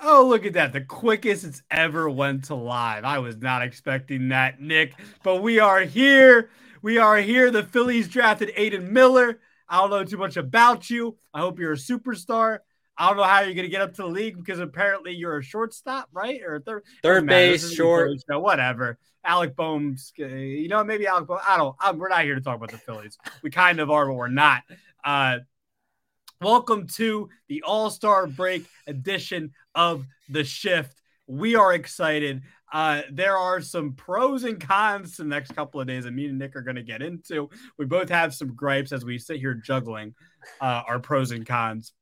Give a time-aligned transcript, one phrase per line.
[0.00, 0.72] Oh, look at that.
[0.72, 3.04] The quickest it's ever went to live.
[3.04, 4.94] I was not expecting that, Nick.
[5.22, 6.50] But we are here.
[6.82, 7.50] We are here.
[7.50, 9.40] The Phillies drafted Aidan Miller.
[9.68, 11.16] I don't know too much about you.
[11.34, 12.60] I hope you're a superstar.
[12.96, 15.38] I don't know how you're going to get up to the league because apparently you're
[15.38, 16.40] a shortstop, right?
[16.42, 18.10] Or third, third base, short.
[18.28, 18.98] No, whatever.
[19.24, 21.38] Alec Bohm's, uh, you know, maybe Alec Bohm.
[21.46, 23.18] I don't, I'm, we're not here to talk about the Phillies.
[23.42, 24.62] We kind of are, but we're not.
[25.04, 25.38] Uh,
[26.40, 31.00] welcome to the All Star Break edition of The Shift.
[31.28, 32.42] We are excited.
[32.72, 36.36] Uh, there are some pros and cons the next couple of days that me and
[36.38, 37.48] Nick are going to get into.
[37.78, 40.14] We both have some gripes as we sit here juggling
[40.60, 41.92] uh, our pros and cons.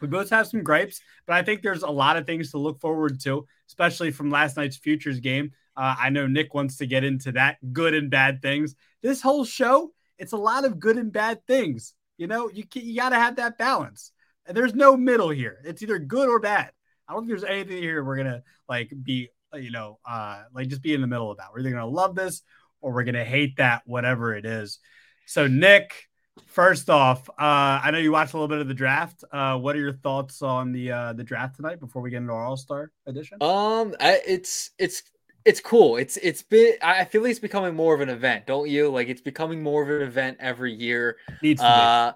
[0.00, 2.80] We both have some gripes, but I think there's a lot of things to look
[2.80, 5.50] forward to, especially from last night's futures game.
[5.76, 8.76] Uh, I know Nick wants to get into that good and bad things.
[9.02, 11.94] This whole show, it's a lot of good and bad things.
[12.16, 14.12] You know, you you got to have that balance.
[14.46, 15.58] And there's no middle here.
[15.64, 16.72] It's either good or bad.
[17.08, 20.82] I don't think there's anything here we're gonna like be, you know, uh, like just
[20.82, 21.48] be in the middle of that.
[21.52, 22.42] We're either gonna love this
[22.80, 24.78] or we're gonna hate that, whatever it is.
[25.26, 26.08] So, Nick,
[26.46, 29.24] first off, uh, I know you watched a little bit of the draft.
[29.32, 32.32] Uh, what are your thoughts on the uh, the draft tonight before we get into
[32.32, 33.42] our All Star edition?
[33.42, 35.02] Um, it's it's
[35.44, 35.96] it's cool.
[35.96, 38.90] It's it's been I feel like it's becoming more of an event, don't you?
[38.90, 41.16] Like it's becoming more of an event every year.
[41.42, 42.12] Needs to uh,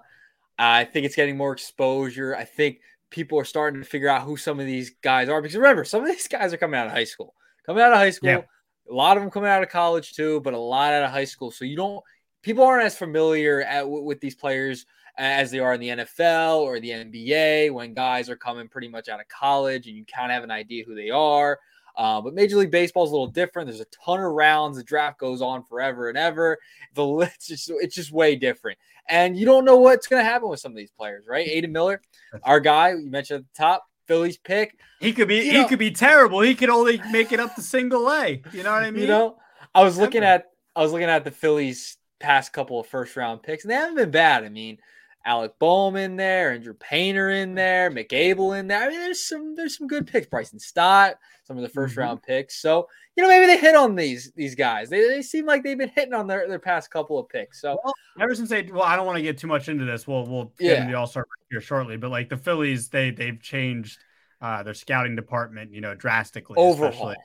[0.57, 2.35] I think it's getting more exposure.
[2.35, 2.79] I think
[3.09, 6.01] people are starting to figure out who some of these guys are because remember, some
[6.01, 7.33] of these guys are coming out of high school.
[7.65, 8.41] Coming out of high school, yeah.
[8.89, 11.25] a lot of them coming out of college too, but a lot out of high
[11.25, 11.51] school.
[11.51, 12.01] So you don't
[12.41, 14.85] people aren't as familiar at, with these players
[15.17, 19.09] as they are in the NFL or the NBA when guys are coming pretty much
[19.09, 21.59] out of college and you kind of have an idea who they are.
[21.97, 23.67] Uh, but Major League Baseball is a little different.
[23.67, 24.77] There's a ton of rounds.
[24.77, 26.59] The draft goes on forever and ever.
[26.93, 28.77] The it's just it's just way different,
[29.09, 31.47] and you don't know what's going to happen with some of these players, right?
[31.47, 32.01] Aidan Miller,
[32.43, 34.77] our guy you mentioned at the top, Phillies pick.
[34.99, 36.41] He could be you he know, could be terrible.
[36.41, 38.41] He could only make it up to single A.
[38.53, 39.01] You know what I mean?
[39.01, 39.37] You know,
[39.73, 43.41] I was looking at I was looking at the Phillies past couple of first round
[43.41, 44.43] picks, and they haven't been bad.
[44.43, 44.77] I mean,
[45.27, 48.83] Alec Bohm in there, Andrew Painter in there, Mick Abel in there.
[48.83, 50.25] I mean, there's some there's some good picks.
[50.25, 51.99] Bryson Stott, some of the 1st mm-hmm.
[51.99, 52.61] round picks.
[52.61, 54.89] So you know, maybe they hit on these these guys.
[54.89, 57.61] They, they seem like they've been hitting on their, their past couple of picks.
[57.61, 60.07] So well, ever since they well, I don't want to get too much into this.
[60.07, 60.75] We'll we'll get yeah.
[60.77, 61.97] into the All Star here shortly.
[61.97, 63.99] But like the Phillies, they they've changed
[64.41, 66.55] uh, their scouting department, you know, drastically.
[66.57, 67.15] Overhaul.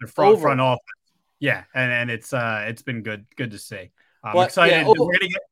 [0.00, 0.42] Their front Overhaul.
[0.42, 0.82] front office.
[1.38, 3.92] Yeah, and and it's uh it's been good good to see.
[4.24, 4.72] I'm but, excited.
[4.72, 5.42] Yeah, over- We're gonna get.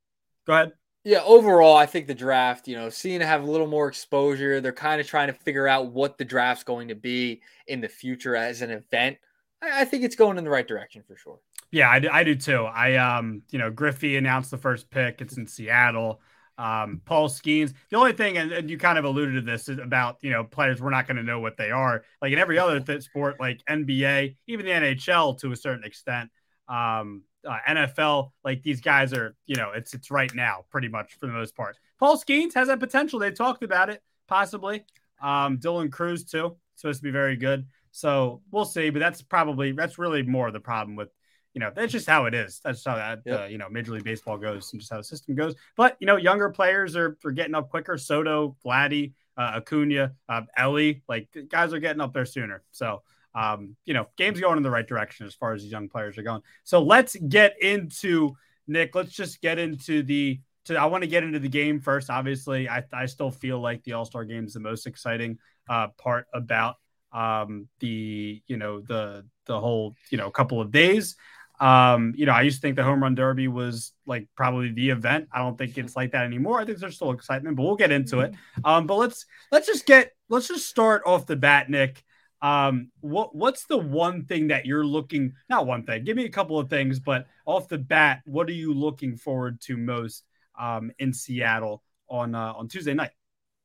[0.46, 0.72] Go ahead.
[1.02, 4.60] Yeah, overall, I think the draft, you know, seeing to have a little more exposure,
[4.60, 7.88] they're kind of trying to figure out what the draft's going to be in the
[7.88, 9.16] future as an event.
[9.62, 11.38] I, I think it's going in the right direction for sure.
[11.70, 12.64] Yeah, I, I do too.
[12.64, 15.22] I, um, you know, Griffey announced the first pick.
[15.22, 16.20] It's in Seattle.
[16.58, 17.72] Um, Paul Skenes.
[17.88, 20.44] The only thing, and, and, you kind of alluded to this, is about you know
[20.44, 22.04] players we're not going to know what they are.
[22.20, 26.28] Like in every other sport, like NBA, even the NHL to a certain extent.
[26.70, 31.14] Um, uh, NFL, like these guys are, you know, it's it's right now pretty much
[31.14, 31.76] for the most part.
[31.98, 33.18] Paul Skenes has that potential.
[33.18, 34.84] They talked about it possibly.
[35.22, 37.66] Um, Dylan Crews too, supposed to be very good.
[37.90, 41.10] So we'll see, but that's probably that's really more the problem with,
[41.54, 42.60] you know, that's just how it is.
[42.62, 43.40] That's how that yep.
[43.40, 45.54] uh, you know Major League Baseball goes and just how the system goes.
[45.76, 47.98] But you know, younger players are, are getting up quicker.
[47.98, 52.62] Soto, Vladdy, uh, Acuna, uh, Elly, like guys are getting up there sooner.
[52.70, 53.02] So
[53.34, 56.18] um, you know, game's going in the right direction as far as these young players
[56.18, 56.42] are going.
[56.64, 58.34] So let's get into
[58.66, 58.94] Nick.
[58.94, 60.40] Let's just get into the.
[60.66, 62.10] To, I want to get into the game first.
[62.10, 65.38] Obviously, I, I still feel like the All Star game is the most exciting
[65.68, 66.76] uh, part about
[67.12, 71.16] um, the you know the the whole you know couple of days.
[71.60, 74.90] Um, you know, I used to think the home run derby was like probably the
[74.90, 75.28] event.
[75.30, 76.58] I don't think it's like that anymore.
[76.58, 78.34] I think there's still excitement, but we'll get into it.
[78.64, 82.02] Um, but let's let's just get let's just start off the bat, Nick.
[82.42, 85.34] Um, what what's the one thing that you're looking?
[85.48, 86.04] Not one thing.
[86.04, 89.60] Give me a couple of things, but off the bat, what are you looking forward
[89.62, 90.24] to most
[90.58, 93.10] um, in Seattle on uh, on Tuesday night?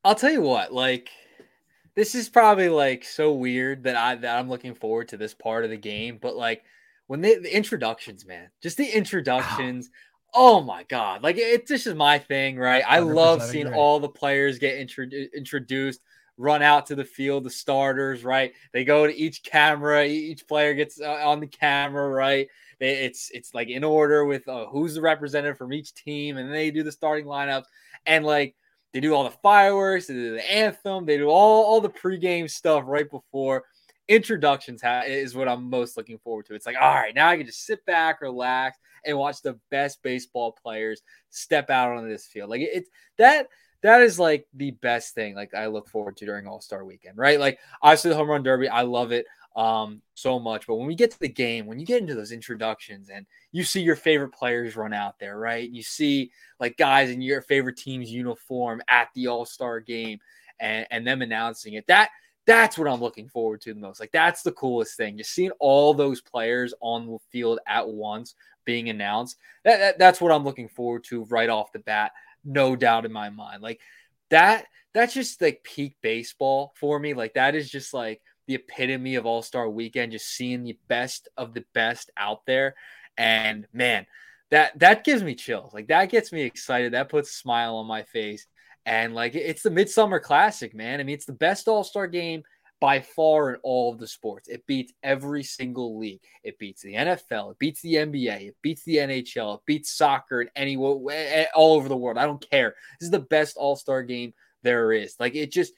[0.04, 0.74] I'll tell you what.
[0.74, 1.10] Like,
[1.96, 5.64] this is probably like so weird that I that I'm looking forward to this part
[5.64, 6.20] of the game.
[6.22, 6.64] But like
[7.08, 9.90] when they the introductions, man, just the introductions.
[10.38, 11.24] Oh my god!
[11.24, 12.84] Like it, this is my thing, right?
[12.86, 16.02] I love seeing all the players get intro- introduced
[16.38, 18.54] run out to the field, the starters, right?
[18.74, 22.48] They go to each camera, each player gets uh, on the camera, right?
[22.80, 26.72] It's it's like in order with uh, who's the representative from each team, and they
[26.72, 27.66] do the starting lineups,
[28.06, 28.56] and like
[28.92, 32.50] they do all the fireworks, they do the anthem, they do all all the pregame
[32.50, 33.64] stuff right before
[34.08, 36.54] introductions ha- is what I'm most looking forward to.
[36.54, 40.02] It's like, all right, now I can just sit back, relax, and watch the best
[40.04, 42.50] baseball players step out on this field.
[42.50, 43.48] Like it's that
[43.86, 47.20] that is like the best thing like I look forward to during All Star Weekend,
[47.20, 47.40] right?
[47.40, 50.66] Like obviously the home run derby, I love it um so much.
[50.66, 53.64] But when we get to the game, when you get into those introductions and you
[53.64, 55.70] see your favorite players run out there, right?
[55.70, 60.20] You see like guys in your favorite team's uniform at the All Star game
[60.60, 61.86] and, and them announcing it.
[61.86, 62.10] That
[62.48, 64.00] that's what I'm looking forward to the most.
[64.00, 65.18] Like that's the coolest thing.
[65.18, 68.34] Just seeing all those players on the field at once
[68.66, 69.38] being announced.
[69.64, 72.12] That, that, that's what I'm looking forward to right off the bat.
[72.46, 73.62] No doubt in my mind.
[73.62, 73.82] Like
[74.30, 77.14] that that's just like peak baseball for me.
[77.14, 81.54] Like that is just like the epitome of All-Star weekend just seeing the best of
[81.54, 82.76] the best out there
[83.18, 84.06] and man,
[84.52, 85.74] that that gives me chills.
[85.74, 86.94] Like that gets me excited.
[86.94, 88.46] That puts a smile on my face.
[88.86, 91.00] And like it's the Midsummer Classic, man.
[91.00, 92.44] I mean, it's the best All Star game
[92.86, 94.48] by far in all of the sports.
[94.48, 96.22] It beats every single league.
[96.44, 97.54] It beats the NFL.
[97.54, 98.50] It beats the NBA.
[98.50, 99.56] It beats the NHL.
[99.56, 101.10] It beats soccer and any all
[101.56, 102.20] over the world.
[102.20, 102.76] I don't care.
[103.00, 105.16] This is the best All Star game there is.
[105.20, 105.74] Like it just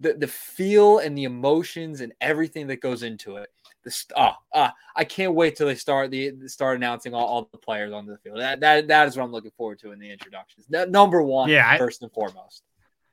[0.00, 3.50] the the feel and the emotions and everything that goes into it.
[3.84, 7.58] The oh, uh, I can't wait till they start the start announcing all, all the
[7.58, 8.40] players on the field.
[8.40, 10.66] That, that that is what I'm looking forward to in the introductions.
[10.68, 12.64] Number one, yeah, first I, and foremost.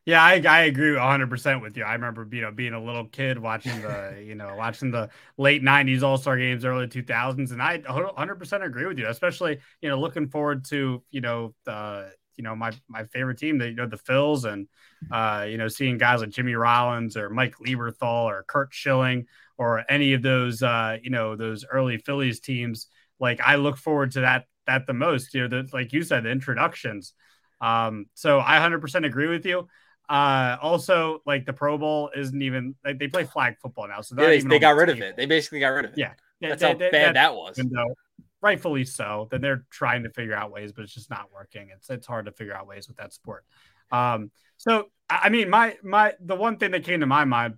[0.05, 1.83] Yeah, I, I agree 100% with you.
[1.83, 5.63] I remember you know being a little kid watching the you know watching the late
[5.63, 10.27] 90s All-Star games, early 2000s and I 100% agree with you, especially you know looking
[10.27, 13.97] forward to you know the you know my my favorite team, the you know the
[13.97, 14.67] Phils and
[15.11, 19.25] uh you know seeing guys like Jimmy Rollins or Mike Lieberthal or Curt Schilling
[19.57, 22.87] or any of those uh, you know those early Phillies teams.
[23.19, 25.33] Like I look forward to that that the most.
[25.33, 27.13] You know, the, like you said, the introductions.
[27.61, 29.67] Um, so I 100% agree with you.
[30.09, 34.15] Uh, also, like the Pro Bowl isn't even like they play flag football now, so
[34.17, 35.15] yeah, they, they got rid of it.
[35.17, 35.97] They basically got rid of it.
[35.97, 37.55] Yeah, that's they, how they, bad that was.
[37.57, 37.95] Though,
[38.41, 39.27] rightfully so.
[39.31, 41.69] Then they're trying to figure out ways, but it's just not working.
[41.73, 43.45] It's it's hard to figure out ways with that sport.
[43.91, 47.55] Um, so I mean, my my the one thing that came to my mind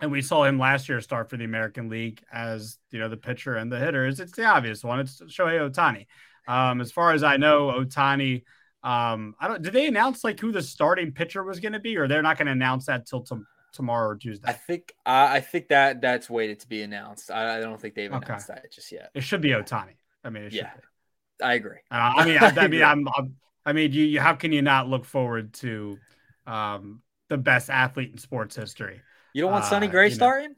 [0.00, 3.16] and we saw him last year start for the American League as you know the
[3.16, 4.06] pitcher and the hitter.
[4.06, 5.00] Is it's the obvious one?
[5.00, 6.06] It's Shohei Ohtani.
[6.46, 8.42] Um, as far as I know, Ohtani.
[8.82, 9.62] Um, I don't.
[9.62, 12.38] Did they announce like who the starting pitcher was going to be, or they're not
[12.38, 13.36] going to announce that till t-
[13.72, 14.48] tomorrow or Tuesday?
[14.48, 14.94] I think.
[15.04, 17.30] Uh, I think that that's waited to be announced.
[17.30, 18.60] I, I don't think they've announced okay.
[18.62, 19.10] that just yet.
[19.14, 19.96] It should be Ohtani.
[20.24, 21.44] I mean, yeah, be.
[21.44, 21.78] I agree.
[21.90, 23.36] Uh, I mean, I, I mean, I'm, I'm,
[23.66, 25.98] I mean, you, you, how can you not look forward to
[26.46, 29.00] um, the best athlete in sports history?
[29.34, 30.54] You don't want Sonny uh, Gray uh, starting?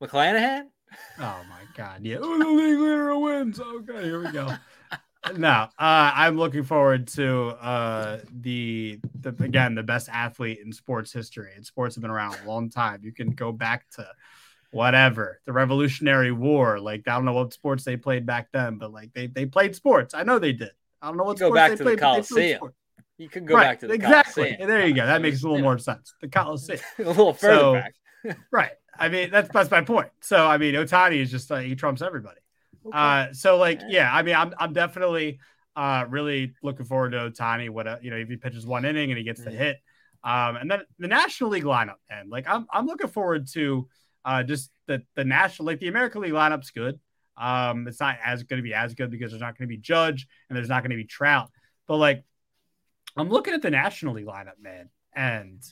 [0.00, 0.06] Know.
[0.06, 0.64] McClanahan?
[1.18, 2.18] Oh my god, yeah.
[2.20, 3.60] Oh, the league leader wins.
[3.60, 4.54] Okay, here we go.
[5.36, 11.12] no, uh, I'm looking forward to uh, the, the again the best athlete in sports
[11.12, 11.52] history.
[11.54, 13.00] And sports have been around a long time.
[13.02, 14.06] You can go back to
[14.70, 16.78] whatever the Revolutionary War.
[16.78, 19.74] Like I don't know what sports they played back then, but like they they played
[19.74, 20.14] sports.
[20.14, 20.72] I know they did.
[21.02, 21.50] I don't know what sports.
[21.50, 22.72] go back to played, the Coliseum.
[23.18, 24.44] You can go right, back to the exactly.
[24.44, 24.68] Coliseum.
[24.68, 25.06] There you go.
[25.06, 26.14] That makes a little more sense.
[26.20, 26.80] The Coliseum.
[26.98, 27.94] a little further so, back.
[28.50, 28.72] right.
[28.98, 30.08] I mean, that's that's my point.
[30.20, 32.40] So I mean, Ohtani is just uh, he trumps everybody.
[32.86, 32.96] Okay.
[32.96, 35.40] Uh, so like, yeah, I mean, I'm I'm definitely
[35.74, 37.70] uh really looking forward to Ohtani.
[37.70, 39.58] What a, you know, if he pitches one inning and he gets the mm-hmm.
[39.58, 39.78] hit,
[40.24, 43.88] um, and then the National League lineup, and like I'm I'm looking forward to
[44.24, 46.98] uh just the the national like the American League lineup's good.
[47.36, 49.76] Um, it's not as going to be as good because there's not going to be
[49.76, 51.50] Judge and there's not going to be Trout,
[51.86, 52.24] but like
[53.16, 55.62] I'm looking at the National League lineup, man, and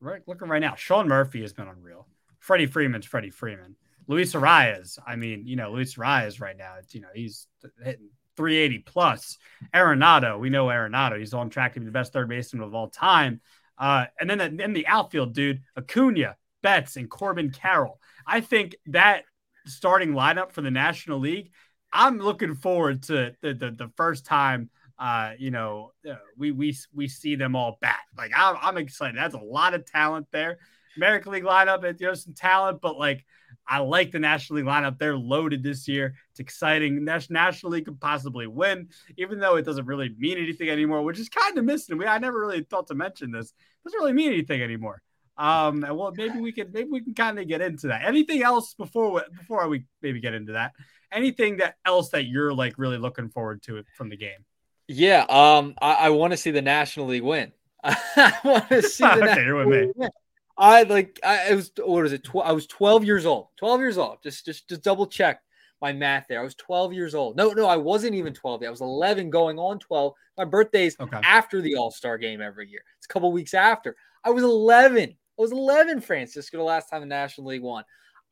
[0.00, 2.08] right looking right now, Sean Murphy has been unreal.
[2.38, 3.76] Freddie Freeman's Freddie Freeman.
[4.06, 7.46] Luis Arraez, I mean, you know, Luis Arraez right now, it's you know, he's
[7.82, 9.38] hitting 380 plus.
[9.74, 12.88] Arenado, we know Arenado, he's on track to be the best third baseman of all
[12.88, 13.40] time.
[13.78, 18.00] Uh, and then in the outfield, dude, Acuna, Betts, and Corbin Carroll.
[18.26, 19.24] I think that
[19.66, 21.52] starting lineup for the National League,
[21.92, 24.70] I'm looking forward to the, the, the first time
[25.02, 28.04] uh, you know, uh, we we we see them all back.
[28.16, 29.16] Like I'm, I'm excited.
[29.16, 30.58] That's a lot of talent there.
[30.96, 33.24] American League lineup, you know, some talent, but like
[33.66, 34.98] I like the National League lineup.
[34.98, 36.14] They're loaded this year.
[36.30, 37.04] It's exciting.
[37.04, 41.28] National League could possibly win, even though it doesn't really mean anything anymore, which is
[41.28, 41.98] kind of missing.
[41.98, 43.50] We I never really thought to mention this.
[43.50, 45.02] It doesn't really mean anything anymore.
[45.36, 48.04] Um, and well, maybe we can maybe we can kind of get into that.
[48.04, 50.72] Anything else before before we maybe get into that?
[51.10, 54.44] Anything that else that you're like really looking forward to from the game?
[54.88, 57.52] Yeah, um, I, I want to see the National League win.
[57.84, 59.92] I want to see the okay, you're with me.
[59.96, 60.10] Win.
[60.56, 62.24] I like I it was what is it?
[62.24, 63.48] Tw- I was 12 years old.
[63.58, 64.18] 12 years old.
[64.22, 65.40] Just just just double check
[65.80, 66.40] my math there.
[66.40, 67.36] I was 12 years old.
[67.36, 68.62] No, no, I wasn't even 12.
[68.62, 70.12] I was 11 going on 12.
[70.38, 71.20] My birthday's okay.
[71.24, 72.82] after the All-Star game every year.
[72.98, 73.96] It's a couple weeks after.
[74.22, 75.10] I was 11.
[75.10, 77.82] I was 11, Francisco, the last time the National League won.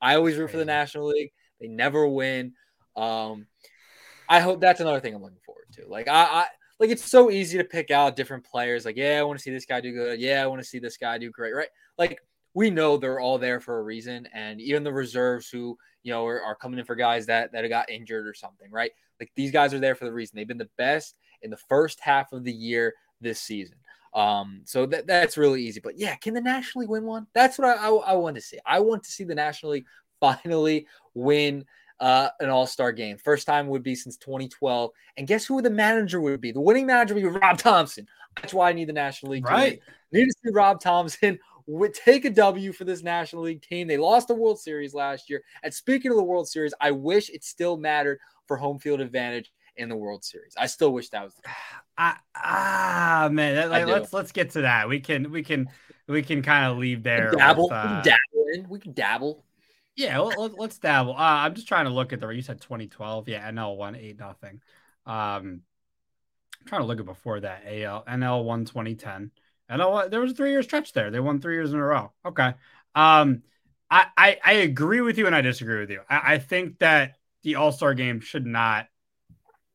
[0.01, 1.33] I always root for the National League.
[1.61, 2.53] They never win.
[2.97, 3.47] Um,
[4.29, 5.89] I hope that's another thing I'm looking forward to.
[5.89, 6.47] Like I, I
[6.79, 8.85] like it's so easy to pick out different players.
[8.85, 10.21] Like, yeah, I want to see this guy do good.
[10.21, 11.55] Yeah, I want to see this guy do great.
[11.55, 11.69] Right?
[12.01, 12.21] Like
[12.55, 16.27] we know they're all there for a reason, and even the reserves who you know
[16.27, 18.71] are, are coming in for guys that that got injured or something.
[18.73, 18.91] Right?
[19.21, 20.37] Like these guys are there for the reason.
[20.37, 23.77] They've been the best in the first half of the year this season.
[24.15, 25.81] Um, so that that's really easy.
[25.81, 27.27] But yeah, can the National League win one?
[27.35, 28.59] That's what I, I, I want to see.
[28.67, 29.87] I want to see the National League
[30.21, 31.65] finally win
[32.01, 33.19] uh, an All Star game.
[33.19, 34.91] First time would be since 2012.
[35.19, 36.51] And guess who the manager would be?
[36.51, 38.07] The winning manager would be Rob Thomson.
[38.41, 39.45] That's why I need the National League.
[39.45, 39.81] Right.
[40.13, 41.39] Need to see Rob Thomson
[41.79, 43.87] would take a W for this National League team.
[43.87, 45.43] They lost the World Series last year.
[45.63, 49.53] And speaking of the World Series, I wish it still mattered for home field advantage
[49.77, 50.55] in the World Series.
[50.59, 51.43] I still wish that was the.
[51.97, 54.89] Ah, ah man, like, let's let's get to that.
[54.89, 55.69] We can we can
[56.09, 57.31] we can kind of leave there.
[57.31, 58.69] We dabble, with, uh, we can dabble in.
[58.69, 59.45] We can dabble.
[59.97, 61.13] Yeah, well, let's dabble.
[61.13, 62.29] Uh, I'm just trying to look at the.
[62.29, 63.29] You said 2012.
[63.29, 64.61] Yeah, NL one eight nothing.
[65.07, 65.63] Um,
[66.61, 67.65] I'm trying to look at before that.
[67.67, 69.31] AL NL one 2010.
[69.71, 71.11] NL there was a three year stretch there.
[71.11, 72.13] They won three years in a row.
[72.25, 72.55] Okay.
[72.95, 73.43] Um,
[73.91, 76.01] I I, I agree with you and I disagree with you.
[76.09, 78.87] I, I think that the All Star game should not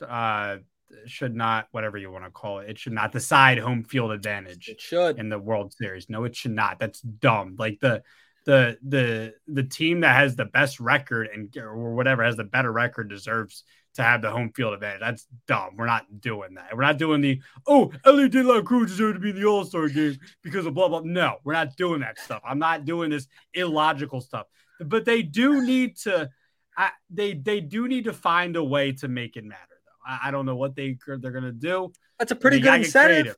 [0.05, 0.57] uh
[1.05, 4.69] should not whatever you want to call it it should not decide home field advantage
[4.69, 8.01] it should in the world series no it should not that's dumb like the
[8.45, 12.71] the the the team that has the best record and or whatever has the better
[12.71, 13.63] record deserves
[13.95, 14.99] to have the home field advantage.
[14.99, 15.75] That's dumb.
[15.77, 16.75] We're not doing that.
[16.75, 19.65] We're not doing the oh Elly De La Cruz deserves to be in the All
[19.65, 21.01] Star game because of blah blah.
[21.03, 22.41] No, we're not doing that stuff.
[22.45, 24.47] I'm not doing this illogical stuff.
[24.79, 26.29] But they do need to.
[26.77, 29.61] I, they they do need to find a way to make it matter.
[29.69, 31.91] Though I, I don't know what they they're gonna do.
[32.19, 33.37] That's a pretty good incentive.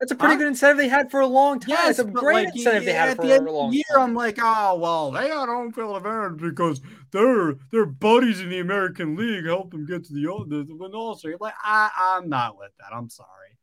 [0.00, 0.38] That's a pretty huh?
[0.38, 1.70] good incentive they had for a long time.
[1.70, 4.10] Yes, it's a great like, incentive they had for the a long year, time.
[4.10, 8.60] I'm like, oh well, they got home field advantage because their their buddies in the
[8.60, 11.32] American League helped them get to the the, the All Star.
[11.40, 12.94] Like, I I'm not with that.
[12.94, 13.58] I'm sorry.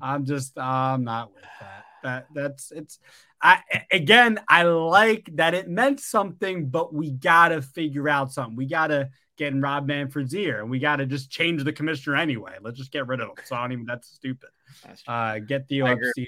[0.00, 1.84] I'm just I'm not with that.
[2.02, 2.98] That that's it's.
[3.40, 3.60] I
[3.92, 8.56] again, I like that it meant something, but we gotta figure out something.
[8.56, 12.54] We gotta get in Rob Manfred's ear, and we gotta just change the commissioner anyway.
[12.60, 13.34] Let's just get rid of him.
[13.44, 13.84] So I don't even.
[13.84, 14.48] That's stupid
[15.06, 16.26] uh, get the UFC.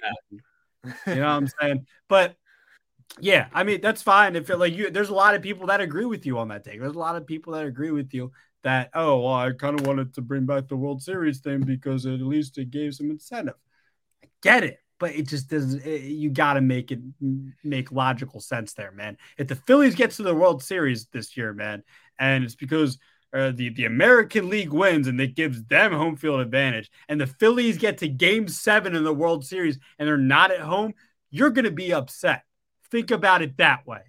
[1.07, 1.87] You know what I'm saying?
[2.09, 2.37] But
[3.21, 4.37] yeah, I mean that's fine.
[4.37, 6.65] If it, like you, there's a lot of people that agree with you on that
[6.65, 6.81] take.
[6.81, 9.87] There's a lot of people that agree with you that oh well, I kind of
[9.87, 13.55] wanted to bring back the World Series thing because at least it gave some incentive.
[14.23, 15.85] I get it, but it just doesn't.
[15.85, 17.01] It, you got to make it
[17.65, 19.17] make logical sense there, man.
[19.37, 21.83] If the Phillies get to the World Series this year, man,
[22.19, 22.99] and it's because
[23.33, 27.27] uh, the the American League wins and it gives them home field advantage, and the
[27.27, 30.95] Phillies get to Game Seven in the World Series and they're not at home,
[31.31, 32.45] you're going to be upset.
[32.91, 34.01] Think about it that way.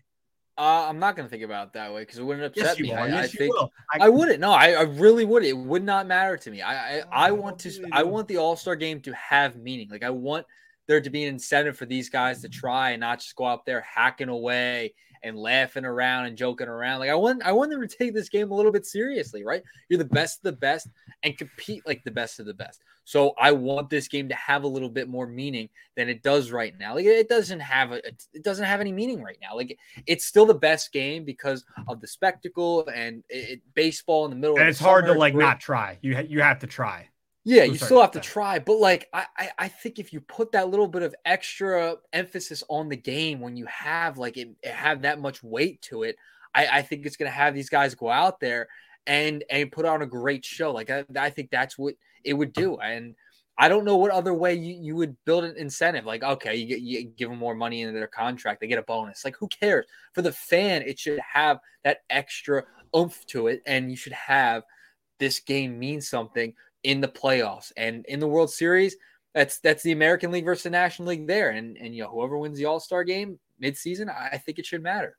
[0.57, 2.79] Uh, I'm not going to think about it that way because it wouldn't upset yes,
[2.79, 2.93] me.
[2.93, 3.55] I, yes, I think
[3.93, 4.41] I, I, wouldn't.
[4.41, 5.45] No, I, I, really would.
[5.45, 6.61] It would not matter to me.
[6.61, 7.87] I I, I want to.
[7.93, 9.87] I want the All Star game to have meaning.
[9.89, 10.45] Like I want
[10.89, 13.63] there to be an incentive for these guys to try and not just go out
[13.63, 16.99] there hacking away and laughing around and joking around.
[16.99, 19.61] Like I want I want them to take this game a little bit seriously, right?
[19.87, 20.87] You're the best of the best
[21.21, 22.81] and compete like the best of the best.
[23.03, 26.51] So I want this game to have a little bit more meaning than it does
[26.51, 26.95] right now.
[26.95, 27.97] Like it doesn't have a
[28.33, 29.55] it doesn't have any meaning right now.
[29.55, 29.77] Like
[30.07, 34.57] it's still the best game because of the spectacle and it, baseball in the middle.
[34.57, 35.99] And it's hard to like not try.
[36.01, 37.09] You ha- you have to try.
[37.49, 40.51] Yeah, you still have to try, but like I, I, I think if you put
[40.51, 44.71] that little bit of extra emphasis on the game when you have like it, it
[44.71, 46.15] have that much weight to it,
[46.53, 48.67] I, I think it's gonna have these guys go out there
[49.07, 50.71] and and put on a great show.
[50.71, 53.15] Like I, I think that's what it would do, and
[53.57, 56.05] I don't know what other way you, you would build an incentive.
[56.05, 59.25] Like okay, you you give them more money into their contract, they get a bonus.
[59.25, 59.87] Like who cares?
[60.13, 62.63] For the fan, it should have that extra
[62.95, 64.61] oomph to it, and you should have
[65.17, 66.53] this game mean something
[66.83, 68.95] in the playoffs and in the World Series.
[69.33, 72.37] That's that's the American League versus the National League there, and and you know whoever
[72.37, 75.17] wins the All Star game midseason, I think it should matter.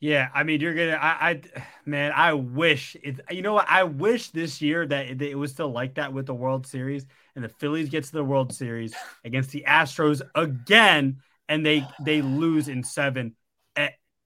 [0.00, 0.98] Yeah, I mean, you're gonna.
[1.00, 1.42] I, I,
[1.84, 3.20] man, I wish it.
[3.30, 3.66] You know what?
[3.68, 7.04] I wish this year that it, it was still like that with the World Series,
[7.34, 8.94] and the Phillies get to the World Series
[9.24, 11.16] against the Astros again,
[11.48, 13.34] and they they lose in seven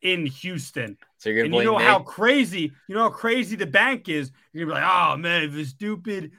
[0.03, 0.99] in Houston.
[1.19, 1.85] So you're gonna and you know me?
[1.85, 4.33] how crazy, you know how crazy the bank is.
[4.53, 6.33] You're gonna be like, oh man, the stupid,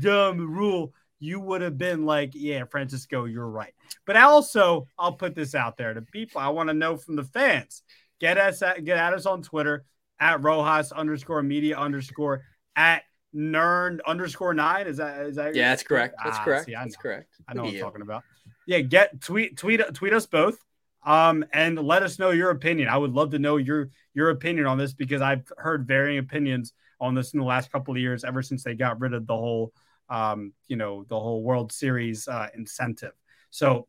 [0.00, 0.92] dumb rule.
[1.20, 3.72] You would have been like, yeah, Francisco, you're right.
[4.06, 6.40] But also, I'll put this out there to people.
[6.40, 7.82] I want to know from the fans.
[8.20, 9.84] Get us at, get at us on Twitter
[10.20, 12.42] at Rojas underscore media underscore
[12.76, 14.86] at Nern underscore nine.
[14.86, 15.54] Is that is that?
[15.54, 16.16] Yeah, that's correct.
[16.22, 16.66] That's ah, correct.
[16.66, 17.34] See, that's correct.
[17.48, 18.22] I know what I'm talking about.
[18.66, 20.58] Yeah, get tweet tweet tweet us both
[21.04, 22.88] um, and let us know your opinion.
[22.88, 26.72] I would love to know your your opinion on this because I've heard varying opinions
[27.00, 29.36] on this in the last couple of years, ever since they got rid of the
[29.36, 29.72] whole
[30.08, 33.12] um, you know, the whole World Series uh, incentive.
[33.50, 33.86] So,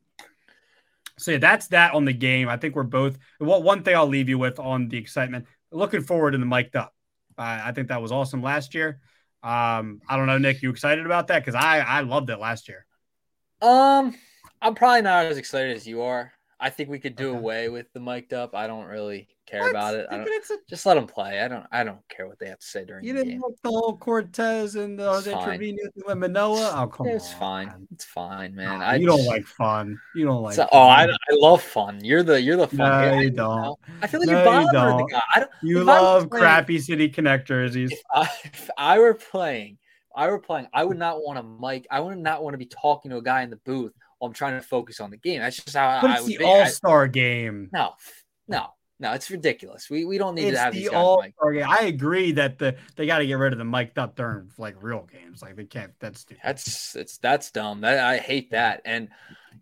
[1.18, 2.50] so yeah, that's that on the game.
[2.50, 3.18] I think we're both.
[3.40, 5.46] What one thing I'll leave you with on the excitement.
[5.72, 6.94] Looking forward to the mic'd up.
[7.38, 9.00] Uh, I think that was awesome last year.
[9.44, 11.40] Um, I don't know, Nick, you excited about that?
[11.40, 12.86] Because I I loved it last year.
[13.62, 14.16] Um,
[14.62, 16.32] I'm probably not as excited as you are.
[16.60, 17.38] I think we could do okay.
[17.38, 18.56] away with the mic'd up.
[18.56, 19.72] I don't really care what?
[19.72, 20.08] about it.
[20.10, 21.42] I don't, a, just let them play.
[21.42, 21.66] I don't.
[21.72, 23.06] I don't care what they have to say during.
[23.06, 23.42] You the didn't game.
[23.42, 26.74] like the whole Cortes and uh, the Jose Trevino and Manoah.
[26.76, 27.88] Oh come it's on, It's fine.
[27.92, 28.82] It's fine, ah, man.
[28.82, 30.00] I you just, don't like fun.
[30.16, 30.56] You don't like.
[30.56, 32.04] So, oh, I, I love fun.
[32.04, 32.78] You're the you're the fun.
[32.78, 33.22] No, guy.
[33.22, 33.80] you don't.
[34.02, 35.22] I feel like no, you're bothering you the guy.
[35.36, 37.76] I don't, you love crappy city connectors.
[37.76, 39.78] If I, if I were playing,
[40.16, 41.86] I were playing, I would not want a mic.
[41.92, 44.34] I would not want to be talking to a guy in the booth while I'm
[44.34, 45.42] trying to focus on the game.
[45.42, 46.44] That's just how but I, it's the.
[46.44, 47.70] All Star game.
[47.74, 47.94] No,
[48.48, 48.68] no,
[49.00, 49.14] no.
[49.14, 49.90] It's ridiculous.
[49.90, 50.90] We we don't need it's to have the.
[50.90, 51.66] All Star game.
[51.68, 54.76] I agree that the they got to get rid of the mic'd up during like
[54.82, 55.42] real games.
[55.42, 55.94] Like they can't.
[56.00, 56.42] That's stupid.
[56.44, 57.82] That's it's that's dumb.
[57.82, 58.82] That I hate that.
[58.86, 59.10] And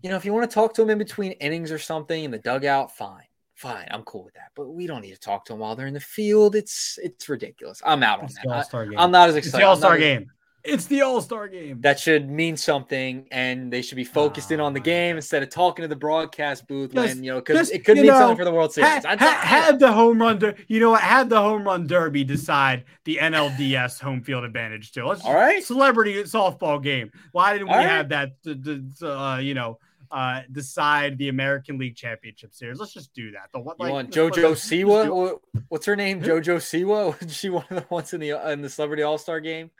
[0.01, 2.31] you know, if you want to talk to them in between innings or something in
[2.31, 3.23] the dugout, fine.
[3.55, 5.87] Fine, I'm cool with that, but we don't need to talk to them while they're
[5.87, 6.55] in the field.
[6.55, 7.81] It's it's ridiculous.
[7.85, 8.97] I'm out It's on the that.
[8.99, 9.63] I, am not as It's excited.
[9.63, 10.29] the All Star game.
[10.63, 11.81] It's the All Star game.
[11.81, 15.43] That should mean something, and they should be focused in on the Oh, game instead
[15.43, 18.11] of talking to the broadcast booth Just- when you know because it could you mean
[18.13, 19.03] know, something for the World Series.
[19.03, 21.01] Ha- I- had the home run, der- you know what?
[21.01, 25.03] Had the home run derby decide the NLDS home field advantage too.
[25.05, 25.61] Let's All right.
[25.61, 27.11] celebrity softball game.
[27.33, 27.89] Why didn't we All right.
[27.89, 28.41] have that?
[28.43, 29.79] To, to, to, uh, you know,
[30.11, 32.79] uh, decide the American League Championship Series.
[32.79, 33.49] Let's just do that.
[33.51, 33.75] The what?
[33.79, 35.39] You like, want JoJo let's- let's Siwa?
[35.67, 36.21] What's her name?
[36.21, 37.19] JoJo Siwa?
[37.25, 39.71] Was she one of the ones in the in the Celebrity All Star game?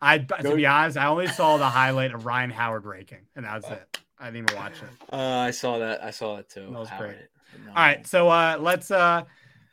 [0.00, 3.54] I to be honest, I only saw the highlight of Ryan Howard raking, and that
[3.62, 3.98] was it.
[4.18, 5.12] I didn't even watch it.
[5.12, 6.02] Uh, I saw that.
[6.02, 6.62] I saw that too.
[6.62, 7.16] That was Howard.
[7.16, 7.64] great.
[7.64, 7.70] No.
[7.70, 9.22] All right, so uh, let's uh,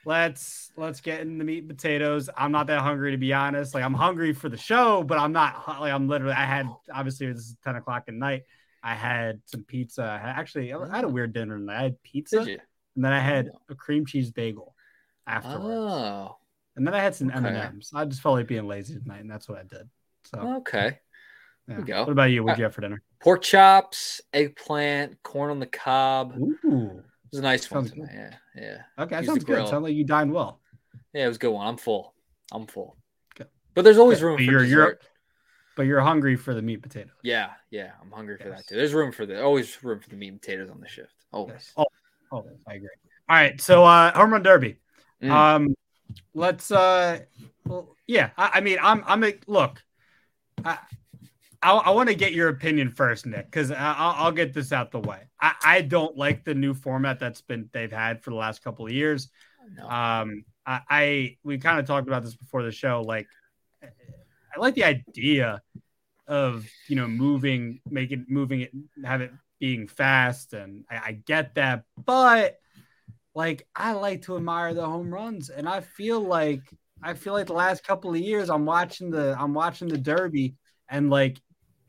[0.06, 2.30] let's let's get in the meat and potatoes.
[2.38, 3.74] I'm not that hungry to be honest.
[3.74, 6.34] Like I'm hungry for the show, but I'm not like I'm literally.
[6.34, 8.44] I had obviously this is 10 o'clock at night.
[8.84, 10.04] I had some pizza.
[10.04, 11.58] I had, actually, I had a weird dinner.
[11.58, 11.78] tonight.
[11.80, 12.60] I had pizza, Did you?
[12.96, 14.76] and then I had a cream cheese bagel
[15.26, 16.38] afterwards, Oh,
[16.76, 17.38] and then I had some okay.
[17.38, 17.90] M and M's.
[17.96, 19.90] I just felt like being lazy tonight, and that's what I did.
[20.26, 21.00] So, okay.
[21.68, 21.78] yeah.
[21.78, 22.00] we go.
[22.04, 22.44] What about you?
[22.44, 23.02] What Uh, would you have for dinner?
[23.22, 26.34] Pork chops, eggplant, corn on the cob.
[26.36, 28.12] It Ooh, was a nice one Sounds tonight.
[28.14, 29.68] Yeah, yeah, okay, that Use sounds good.
[29.68, 30.60] Sounds like you dined well.
[31.14, 31.26] yeah.
[31.26, 31.68] It was a good one.
[31.68, 32.14] I'm full.
[32.52, 32.98] I'm full.
[33.36, 33.48] Good.
[33.74, 34.26] But there's always Good.
[34.26, 34.96] room But for you're- you're-
[35.76, 37.12] But you're hungry for the meat potatoes.
[37.22, 37.92] Yeah, yeah.
[38.02, 38.76] I'm hungry for that too.
[38.76, 41.14] There's room for the always room for the meat and potatoes on the shift.
[41.34, 41.54] Always.
[41.56, 41.74] Yes.
[41.76, 41.86] Oh,
[42.32, 42.88] oh, I agree.
[43.28, 44.78] All right, so uh, home run derby.
[45.22, 45.30] Mm.
[45.32, 45.76] Um,
[46.34, 46.70] let's.
[46.72, 47.22] Uh,
[47.66, 49.04] well, yeah, I, I mean, I'm.
[49.08, 49.82] I'm a look.
[50.66, 50.78] I,
[51.62, 54.92] I, I want to get your opinion first, Nick, because I'll, I'll get this out
[54.92, 55.22] the way.
[55.40, 58.86] I, I don't like the new format that's been they've had for the last couple
[58.86, 59.30] of years.
[59.78, 59.90] No.
[59.90, 63.02] Um, I, I we kind of talked about this before the show.
[63.02, 63.28] Like,
[63.84, 65.62] I like the idea
[66.28, 68.72] of you know moving, making moving it,
[69.04, 72.60] have it being fast, and I, I get that, but
[73.34, 76.62] like I like to admire the home runs, and I feel like
[77.02, 80.56] I feel like the last couple of years I'm watching the I'm watching the Derby,
[80.90, 81.40] and like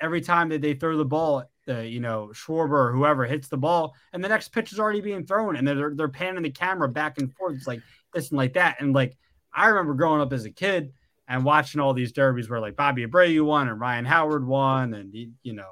[0.01, 3.57] every time that they throw the ball, the you know Schwarber or whoever hits the
[3.57, 6.89] ball, and the next pitch is already being thrown, and they're they're panning the camera
[6.89, 7.57] back and forth.
[7.57, 7.81] It's like
[8.13, 9.17] this and like that, and like
[9.55, 10.93] I remember growing up as a kid
[11.29, 15.15] and watching all these derbies where like Bobby Abreu won and Ryan Howard won, and
[15.15, 15.71] you, know,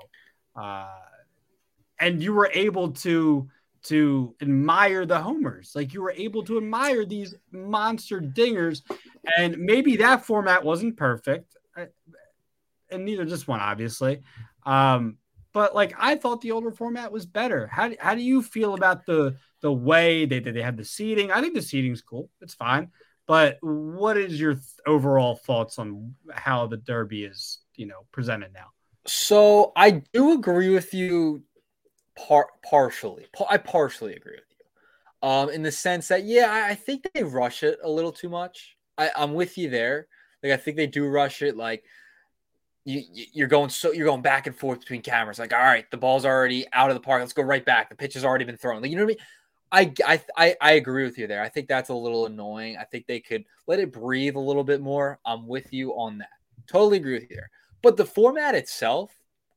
[0.57, 0.89] uh,
[2.01, 3.49] and you were able to
[3.85, 8.83] to admire the homers, like you were able to admire these monster dingers,
[9.37, 11.87] and maybe that format wasn't perfect, uh,
[12.91, 14.23] and neither this one obviously.
[14.65, 15.19] Um,
[15.53, 17.67] but like I thought the older format was better.
[17.69, 21.31] How how do you feel about the the way they they have the seating?
[21.31, 22.29] I think the seating's cool.
[22.41, 22.91] It's fine.
[23.27, 28.53] But what is your th- overall thoughts on how the Derby is, you know, presented
[28.53, 28.67] now?
[29.07, 31.43] So I do agree with you
[32.17, 33.27] par- partially.
[33.37, 35.29] Pa- I partially agree with you.
[35.29, 38.29] Um, in the sense that yeah, I, I think they rush it a little too
[38.29, 38.77] much.
[38.99, 40.07] I, I'm with you there.
[40.43, 41.57] Like I think they do rush it.
[41.57, 41.85] Like
[42.85, 45.39] you, you- you're going so you're going back and forth between cameras.
[45.39, 47.21] Like all right, the ball's already out of the park.
[47.21, 47.89] Let's go right back.
[47.89, 48.83] The pitch has already been thrown.
[48.83, 49.17] Like you know what
[49.73, 49.93] I mean?
[50.07, 51.43] I, I I I agree with you there.
[51.43, 52.77] I think that's a little annoying.
[52.77, 55.19] I think they could let it breathe a little bit more.
[55.25, 56.29] I'm with you on that.
[56.69, 57.51] Totally agree with you there.
[57.83, 59.11] But the format itself,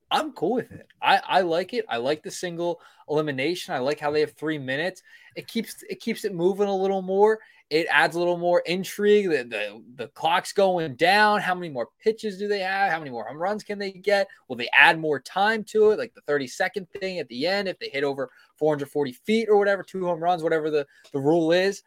[0.09, 0.87] I'm cool with it.
[1.01, 1.85] I, I like it.
[1.89, 3.73] I like the single elimination.
[3.73, 5.03] I like how they have three minutes.
[5.35, 7.39] It keeps it keeps it moving a little more.
[7.69, 9.29] It adds a little more intrigue.
[9.29, 11.41] The, the the clock's going down.
[11.41, 12.91] How many more pitches do they have?
[12.91, 14.29] How many more home runs can they get?
[14.47, 17.67] Will they add more time to it, like the 30 second thing at the end
[17.67, 21.51] if they hit over 440 feet or whatever, two home runs, whatever the, the rule
[21.51, 21.83] is.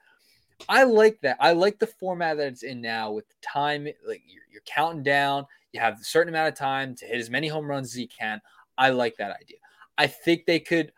[0.68, 1.38] I like that.
[1.40, 5.02] I like the format that it's in now with the time, like you're, you're counting
[5.02, 5.46] down.
[5.72, 8.08] You have a certain amount of time to hit as many home runs as you
[8.08, 8.40] can.
[8.76, 9.58] I like that idea.
[9.96, 10.92] I think they could,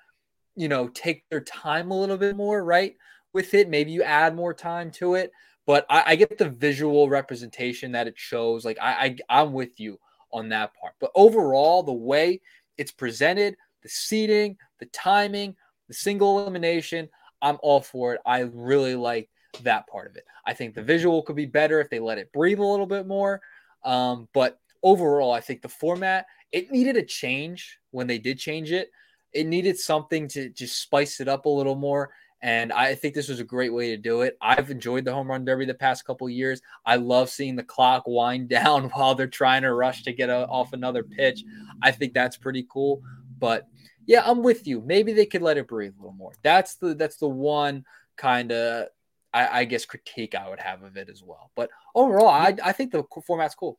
[0.56, 2.96] you know, take their time a little bit more, right?
[3.32, 5.32] With it, maybe you add more time to it.
[5.66, 8.64] But I, I get the visual representation that it shows.
[8.64, 9.98] Like I, I, I'm with you
[10.32, 10.94] on that part.
[11.00, 12.40] But overall, the way
[12.78, 15.56] it's presented, the seating, the timing,
[15.88, 17.08] the single elimination,
[17.40, 18.20] I'm all for it.
[18.24, 19.28] I really like
[19.62, 20.24] that part of it.
[20.46, 23.06] I think the visual could be better if they let it breathe a little bit
[23.06, 23.40] more.
[23.84, 28.72] Um, but overall, I think the format it needed a change when they did change
[28.72, 28.90] it.
[29.32, 32.10] It needed something to just spice it up a little more.
[32.42, 34.36] And I think this was a great way to do it.
[34.40, 36.60] I've enjoyed the home run derby the past couple years.
[36.84, 40.46] I love seeing the clock wind down while they're trying to rush to get a,
[40.48, 41.44] off another pitch.
[41.80, 43.00] I think that's pretty cool.
[43.38, 43.68] But
[44.06, 44.82] yeah, I'm with you.
[44.84, 46.32] Maybe they could let it breathe a little more.
[46.42, 47.84] That's the that's the one
[48.16, 48.88] kind of
[49.32, 51.50] I, I, guess critique I would have of it as well.
[51.54, 53.78] But overall, I, I think the format's cool.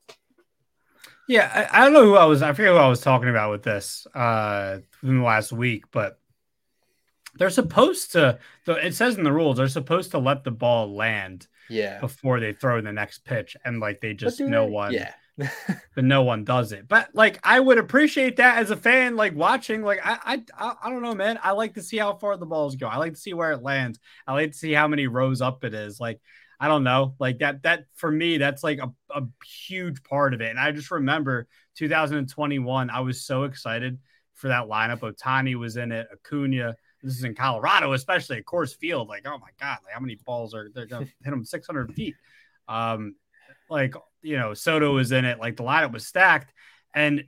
[1.28, 2.42] Yeah, I, I, don't know who I was.
[2.42, 6.20] I forget who I was talking about with this uh, in the last week, but
[7.36, 8.40] they're supposed to.
[8.68, 11.48] It says in the rules they're supposed to let the ball land.
[11.70, 12.00] Yeah.
[12.02, 14.72] Before they throw the next pitch, and like they just no they?
[14.72, 14.94] one.
[14.94, 15.14] Yeah.
[15.96, 16.88] but no one does it.
[16.88, 19.82] But like I would appreciate that as a fan, like watching.
[19.82, 21.40] Like I, I, I don't know, man.
[21.42, 22.88] I like to see how far the balls go.
[22.88, 24.00] I like to see where it lands.
[24.28, 26.00] I like to see how many rows up it is.
[26.00, 26.22] Like
[26.60, 27.64] I don't know, like that.
[27.64, 29.24] That for me, that's like a, a
[29.68, 30.50] huge part of it.
[30.50, 32.90] And I just remember 2021.
[32.90, 34.00] I was so excited
[34.34, 35.00] for that lineup.
[35.00, 36.08] Ohtani was in it.
[36.12, 36.76] Acuna.
[37.02, 39.10] This is in Colorado, especially at Coors Field.
[39.10, 42.16] Like, oh my god, like how many balls are they're gonna hit them 600 feet?
[42.68, 43.16] Um,
[43.70, 46.54] like you know Soto was in it, like the lineup was stacked,
[46.94, 47.26] and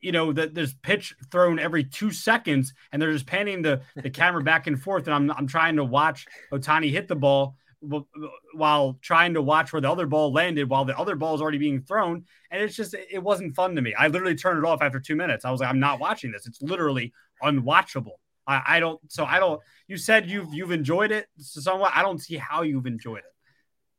[0.00, 4.10] you know that there's pitch thrown every two seconds, and they're just panning the the
[4.10, 8.98] camera back and forth, and I'm I'm trying to watch Ohtani hit the ball while
[9.00, 11.82] trying to watch where the other ball landed while the other ball is already being
[11.82, 12.24] thrown.
[12.50, 13.94] And it's just it wasn't fun to me.
[13.94, 15.44] I literally turned it off after two minutes.
[15.44, 16.46] I was like i'm not watching this.
[16.46, 17.12] It's literally
[17.42, 18.16] unwatchable.
[18.46, 21.92] I, I don't so i don't you said you've you've enjoyed it somewhat.
[21.94, 23.34] I don't see how you've enjoyed it.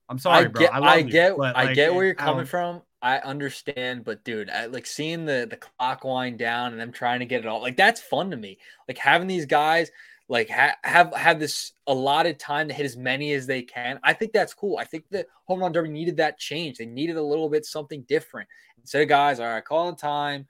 [0.10, 0.62] I'm sorry, I bro.
[0.62, 2.82] Get, I, I you, get, but, I like, get where you're I coming from.
[3.02, 7.20] I understand, but dude, I, like seeing the the clock wind down and them trying
[7.20, 8.58] to get it all, like that's fun to me.
[8.88, 9.92] Like having these guys
[10.30, 14.00] like ha- have have this allotted time to hit as many as they can.
[14.04, 14.78] I think that's cool.
[14.78, 16.78] I think the home run derby needed that change.
[16.78, 18.48] They needed a little bit something different.
[18.80, 20.46] Instead of guys, all right, call on time.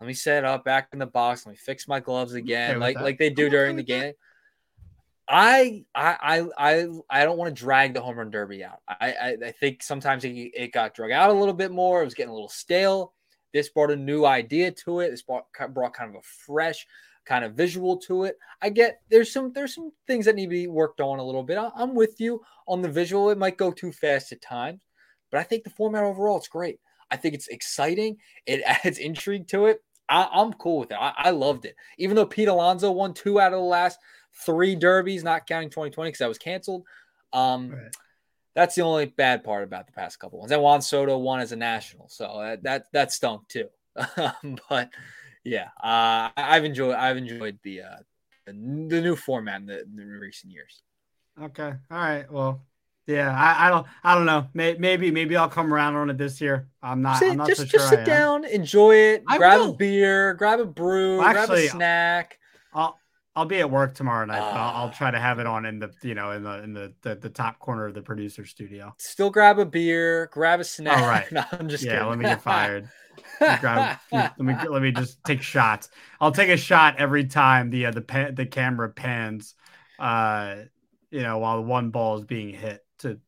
[0.00, 1.46] Let me set up back in the box.
[1.46, 4.14] Let me fix my gloves again, like like they do during the game.
[5.28, 8.80] I I I I don't want to drag the home run derby out.
[8.88, 12.02] I I, I think sometimes it, it, got drug out a little bit more.
[12.02, 13.12] It was getting a little stale.
[13.52, 15.10] This brought a new idea to it.
[15.10, 16.86] This brought, brought kind of a fresh
[17.30, 18.36] kind of visual to it.
[18.60, 21.44] I get there's some there's some things that need to be worked on a little
[21.44, 21.58] bit.
[21.58, 23.30] I, I'm with you on the visual.
[23.30, 24.80] It might go too fast at times,
[25.30, 26.80] but I think the format overall it's great.
[27.08, 28.16] I think it's exciting.
[28.46, 29.80] It adds intrigue to it.
[30.08, 30.98] I, am cool with it.
[31.00, 31.76] I, I loved it.
[31.98, 34.00] Even though Pete Alonso won two out of the last
[34.44, 36.82] three derbies, not counting 2020 because that was canceled.
[37.32, 37.96] Um, right.
[38.56, 40.50] That's the only bad part about the past couple ones.
[40.50, 43.68] And Juan Soto won as a national, so that that, that stunk too.
[44.68, 44.90] but
[45.44, 47.96] yeah, uh, I've enjoyed I've enjoyed the uh,
[48.46, 50.82] the, the new format in the, in the, recent years.
[51.40, 52.30] Okay, all right.
[52.30, 52.62] Well,
[53.06, 54.46] yeah, I, I don't I don't know.
[54.54, 56.68] Maybe maybe I'll come around on it this year.
[56.82, 57.18] I'm not.
[57.18, 59.70] Sit, I'm not just so just sure sit down, enjoy it, I grab will.
[59.70, 62.38] a beer, grab a brew, well, actually, grab a snack.
[62.74, 62.98] I'll
[63.34, 64.90] I'll be at work tomorrow night, uh, I'll, I'll, ah.
[64.96, 67.30] try to have it on in the you know in the in the, the, the
[67.30, 68.94] top corner of the producer studio.
[68.98, 71.00] Still grab a beer, grab a snack.
[71.00, 71.92] All right, no, I'm just yeah.
[71.92, 72.08] Kidding.
[72.08, 72.90] Let me get fired.
[73.40, 75.88] let, me grab, let me let me just take shots.
[76.20, 79.54] I'll take a shot every time the uh, the pan, the camera pans.
[79.98, 80.56] Uh,
[81.10, 82.84] you know, while one ball is being hit.
[83.00, 83.18] To,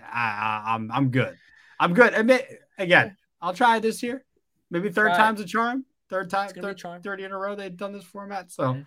[0.00, 1.36] I, I I'm I'm good.
[1.78, 2.14] I'm good.
[2.14, 3.16] Admit again.
[3.40, 4.24] I'll try it this year.
[4.70, 7.02] Maybe third try time's a charm third time, third, charm.
[7.02, 8.50] 30 in a row they've done this format.
[8.50, 8.80] So, mm-hmm.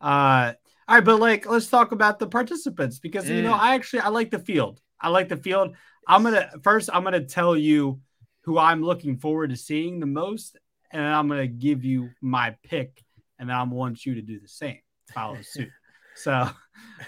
[0.00, 0.52] uh,
[0.88, 3.36] all right, but like, let's talk about the participants because mm.
[3.36, 3.58] you know, mm.
[3.58, 4.80] I actually I like the field.
[5.00, 5.76] I like the field.
[6.06, 6.90] I'm gonna first.
[6.92, 8.00] I'm gonna tell you
[8.42, 10.56] who I'm looking forward to seeing the most,
[10.90, 13.02] and I'm gonna give you my pick,
[13.38, 14.80] and then I want you to do the same.
[15.12, 15.70] Follow suit.
[16.16, 16.48] so,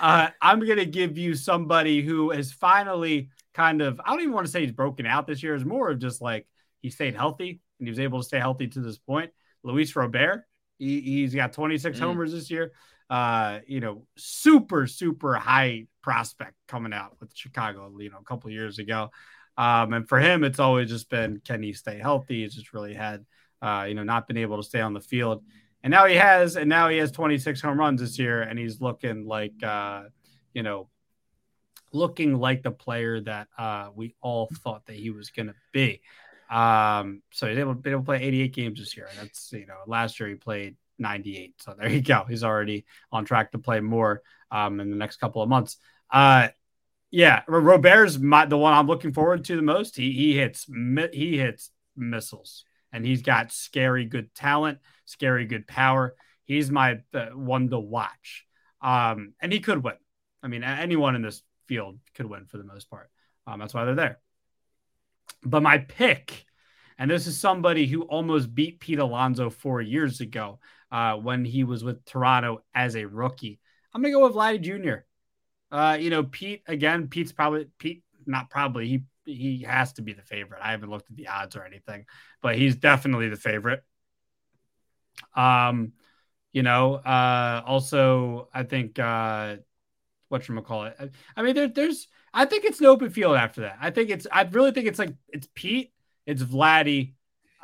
[0.00, 4.00] uh, I'm gonna give you somebody who has finally kind of.
[4.04, 5.54] I don't even want to say he's broken out this year.
[5.54, 6.46] It's more of just like
[6.80, 9.30] he stayed healthy and he was able to stay healthy to this point.
[9.62, 10.44] Luis Robert.
[10.78, 12.02] He, has got 26 mm.
[12.02, 12.72] homers this year.
[13.08, 18.50] Uh, you know, super, super high prospect coming out with Chicago, you know, a couple
[18.50, 19.10] years ago.
[19.56, 22.42] Um, and for him, it's always just been can he stay healthy?
[22.42, 23.24] He's just really had,
[23.62, 25.44] uh, you know, not been able to stay on the field.
[25.82, 28.80] And now he has, and now he has 26 home runs this year, and he's
[28.80, 30.04] looking like, uh,
[30.54, 30.88] you know,
[31.92, 36.00] looking like the player that uh, we all thought that he was going to be.
[36.50, 39.06] Um, so he's able, able to play 88 games this year.
[39.10, 41.54] And that's you know, last year he played 98.
[41.60, 42.24] So there you go.
[42.28, 45.76] He's already on track to play more um, in the next couple of months.
[46.10, 46.48] Uh,
[47.14, 49.94] yeah, Robert's my, the one I'm looking forward to the most.
[49.94, 50.66] He he hits
[51.12, 56.16] he hits missiles, and he's got scary good talent, scary good power.
[56.42, 58.46] He's my uh, one to watch,
[58.80, 59.94] um, and he could win.
[60.42, 63.08] I mean, anyone in this field could win for the most part.
[63.46, 64.18] Um, that's why they're there.
[65.44, 66.44] But my pick,
[66.98, 70.58] and this is somebody who almost beat Pete Alonso four years ago
[70.90, 73.60] uh, when he was with Toronto as a rookie.
[73.94, 75.04] I'm gonna go with Vladdy Jr.
[75.74, 77.08] Uh, you know, Pete again.
[77.08, 78.86] Pete's probably Pete, not probably.
[78.86, 80.60] He he has to be the favorite.
[80.62, 82.04] I haven't looked at the odds or anything,
[82.40, 83.82] but he's definitely the favorite.
[85.34, 85.94] Um,
[86.52, 89.56] you know, uh, also I think uh,
[90.28, 91.12] what you call it.
[91.36, 92.06] I mean, there, there's.
[92.32, 93.78] I think it's an open field after that.
[93.80, 94.28] I think it's.
[94.30, 95.92] I really think it's like it's Pete,
[96.24, 97.14] it's Vladdy.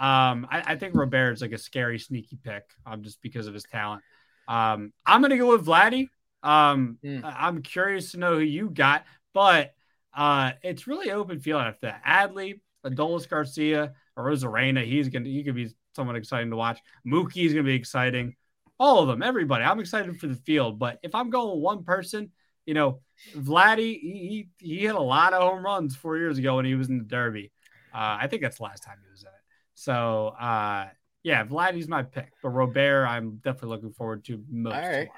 [0.01, 3.65] Um, I, I think Robert's like a scary, sneaky pick, um, just because of his
[3.71, 4.03] talent.
[4.49, 6.09] Um, I'm gonna go with Vladdy.
[6.43, 7.23] Um, mm.
[7.25, 9.75] I'm curious to know who you got, but
[10.17, 12.05] uh, it's really open field after that.
[12.05, 16.81] Adley, Adolis Garcia, Arozarena, he's gonna he could be somewhat exciting to watch.
[17.07, 18.35] Mookie is gonna be exciting.
[18.79, 19.65] All of them, everybody.
[19.65, 22.31] I'm excited for the field, but if I'm going with one person,
[22.65, 23.01] you know,
[23.37, 26.75] Vladdy, he, he, he hit a lot of home runs four years ago when he
[26.75, 27.53] was in the Derby.
[27.93, 29.35] Uh, I think that's the last time he was in it.
[29.75, 30.87] So uh,
[31.23, 34.75] yeah, Vladdy's my pick, but Robert, I'm definitely looking forward to most.
[34.75, 35.09] All right.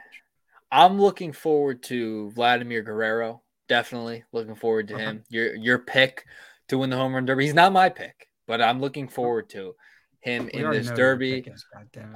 [0.73, 3.43] I'm looking forward to Vladimir Guerrero.
[3.69, 5.05] Definitely looking forward to uh-huh.
[5.05, 5.25] him.
[5.29, 6.25] Your your pick
[6.69, 7.45] to win the home run derby.
[7.45, 9.75] He's not my pick, but I'm looking forward to
[10.21, 11.45] him we in this derby.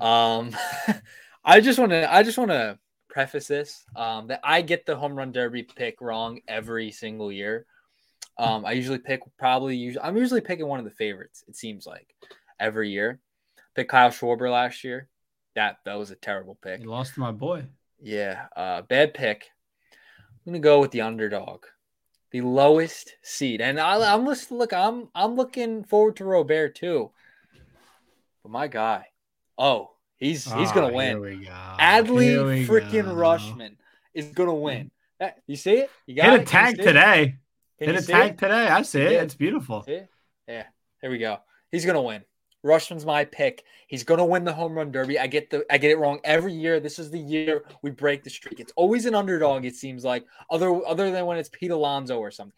[0.00, 0.56] um,
[1.44, 2.78] I just want to I just want to
[3.10, 7.66] preface this um, that I get the home run derby pick wrong every single year.
[8.38, 11.44] Um, I usually pick probably usually I'm usually picking one of the favorites.
[11.46, 12.14] It seems like
[12.58, 13.20] every year.
[13.74, 15.08] Pick Kyle Schwarber last year.
[15.54, 16.80] That that was a terrible pick.
[16.80, 17.66] You lost to my boy.
[18.00, 19.46] Yeah, uh, bad pick.
[20.46, 21.64] I'm gonna go with the underdog,
[22.30, 24.58] the lowest seed, and I, am listening.
[24.58, 27.10] Look, I'm I'm looking forward to Robert too.
[28.42, 29.06] But my guy,
[29.58, 31.20] oh, he's he's gonna oh, win.
[31.20, 31.50] Go.
[31.80, 33.76] Adley freaking Rutschman
[34.14, 34.90] is gonna win.
[35.46, 35.90] You see it?
[36.06, 37.36] You got hit a tag today.
[37.78, 38.38] Hit a tag it?
[38.38, 38.68] today.
[38.68, 39.22] I see it.
[39.24, 39.84] It's beautiful.
[39.86, 40.08] It?
[40.46, 40.64] Yeah,
[41.02, 41.38] there we go.
[41.72, 42.22] He's gonna win.
[42.66, 43.64] Rutschman's my pick.
[43.86, 45.18] He's gonna win the home run derby.
[45.18, 46.80] I get the I get it wrong every year.
[46.80, 48.60] This is the year we break the streak.
[48.60, 49.64] It's always an underdog.
[49.64, 52.52] It seems like other other than when it's Pete Alonso or something.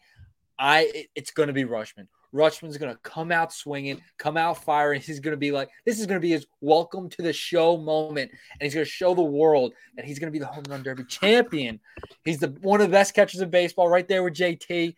[0.57, 2.07] I it, it's gonna be Rutschman.
[2.33, 5.01] Rutschman's gonna come out swinging, come out firing.
[5.01, 8.61] He's gonna be like, this is gonna be his welcome to the show moment, and
[8.61, 11.79] he's gonna show the world that he's gonna be the home run derby champion.
[12.25, 14.95] He's the one of the best catchers of baseball, right there with JT.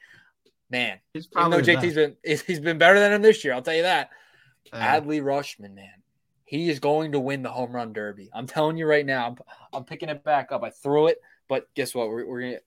[0.69, 2.15] Man, he's probably even though JT's been
[2.47, 4.10] he's been better than him this year, I'll tell you that.
[4.71, 6.02] Uh, Adley Rutschman, man,
[6.45, 8.30] he is going to win the home run derby.
[8.34, 9.28] I'm telling you right now.
[9.28, 9.36] I'm,
[9.74, 10.63] I'm picking it back up.
[10.63, 12.10] I threw it, but guess what?
[12.10, 12.58] We're, we're gonna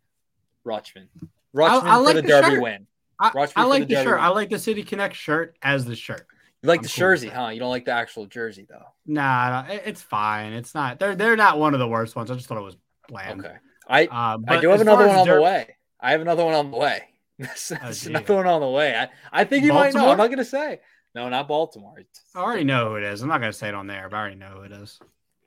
[0.67, 1.09] Rutschman.
[1.55, 2.63] Rutschman I, I like for the, the derby shirt.
[2.63, 2.87] win.
[3.21, 4.17] I, I like the, the shirt.
[4.17, 4.25] Win.
[4.25, 6.27] I like the City Connect shirt as the shirt.
[6.63, 7.49] You like I'm the cool jersey, huh?
[7.49, 8.87] You don't like the actual jersey though.
[9.07, 10.55] Nah, it's fine.
[10.55, 10.99] It's not.
[10.99, 12.31] They're they're not one of the worst ones.
[12.31, 13.45] I just thought it was bland.
[13.45, 13.55] Okay.
[13.87, 15.77] I uh, I do have another one on der- the way.
[16.01, 17.03] I have another one on the way.
[17.39, 18.97] Oh, another one on the way.
[18.97, 19.93] I, I think you Baltimore?
[19.93, 20.13] might know.
[20.13, 20.81] I'm not gonna say.
[21.15, 21.99] No, not Baltimore.
[21.99, 23.23] It's, I already know who it is.
[23.23, 24.99] I'm not gonna say it on there, but I already know who it is.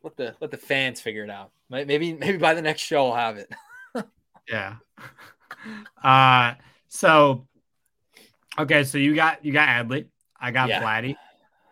[0.03, 1.51] Let the let the fans figure it out.
[1.69, 3.51] Maybe maybe by the next show I'll have it.
[4.49, 4.75] yeah.
[6.01, 6.53] Uh
[6.88, 7.47] so
[8.58, 10.08] okay, so you got you got Adley.
[10.39, 10.82] I got yeah.
[10.82, 11.15] Vladdy.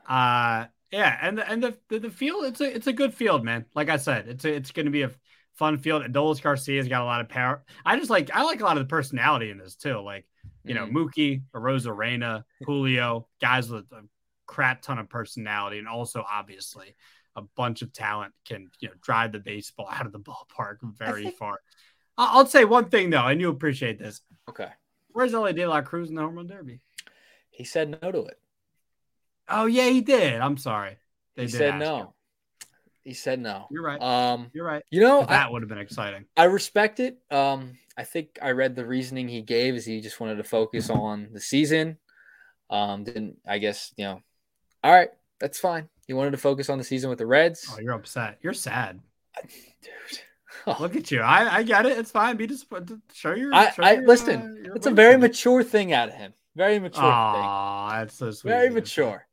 [0.08, 3.44] Uh yeah, and the, and the, the, the field it's a it's a good field,
[3.44, 3.66] man.
[3.76, 5.12] Like I said, it's a, it's going to be a
[5.56, 6.04] fun field.
[6.04, 7.64] Adolis Garcia's got a lot of power.
[7.86, 10.00] I just like I like a lot of the personality in this too.
[10.00, 10.26] Like
[10.66, 10.98] you know, mm-hmm.
[10.98, 14.02] Mookie, Arozarena, Julio, guys with a
[14.46, 16.96] crap ton of personality, and also obviously
[17.36, 21.24] a bunch of talent can you know drive the baseball out of the ballpark very
[21.24, 21.38] think...
[21.38, 21.60] far.
[22.18, 24.22] I'll say one thing though, and you appreciate this.
[24.50, 24.70] Okay.
[25.10, 26.82] Where's Elly De La Cruz in the home run derby?
[27.50, 28.40] He said no to it.
[29.50, 30.40] Oh yeah, he did.
[30.40, 30.98] I'm sorry.
[31.36, 32.14] They he said no.
[33.06, 33.68] He said no.
[33.70, 34.02] You're right.
[34.02, 34.84] Um, you're right.
[34.90, 36.26] You know that would have been exciting.
[36.36, 37.20] I respect it.
[37.30, 40.90] Um, I think I read the reasoning he gave is he just wanted to focus
[40.90, 42.00] on the season.
[42.72, 44.22] Um, then I guess you know,
[44.84, 45.88] all right, that's fine.
[46.08, 47.68] He wanted to focus on the season with the Reds.
[47.72, 48.40] Oh, you're upset.
[48.42, 49.00] You're sad,
[49.40, 50.20] dude.
[50.66, 50.78] Oh.
[50.80, 51.22] Look at you.
[51.22, 52.00] I, I get it.
[52.00, 52.38] It's fine.
[52.38, 53.00] Be disappointed.
[53.14, 53.54] Show your.
[53.54, 54.66] I, show I your, listen.
[54.68, 56.34] Uh, it's a very mature thing out of him.
[56.56, 58.00] Very mature Aww, thing.
[58.00, 58.50] that's so sweet.
[58.50, 59.28] Very mature.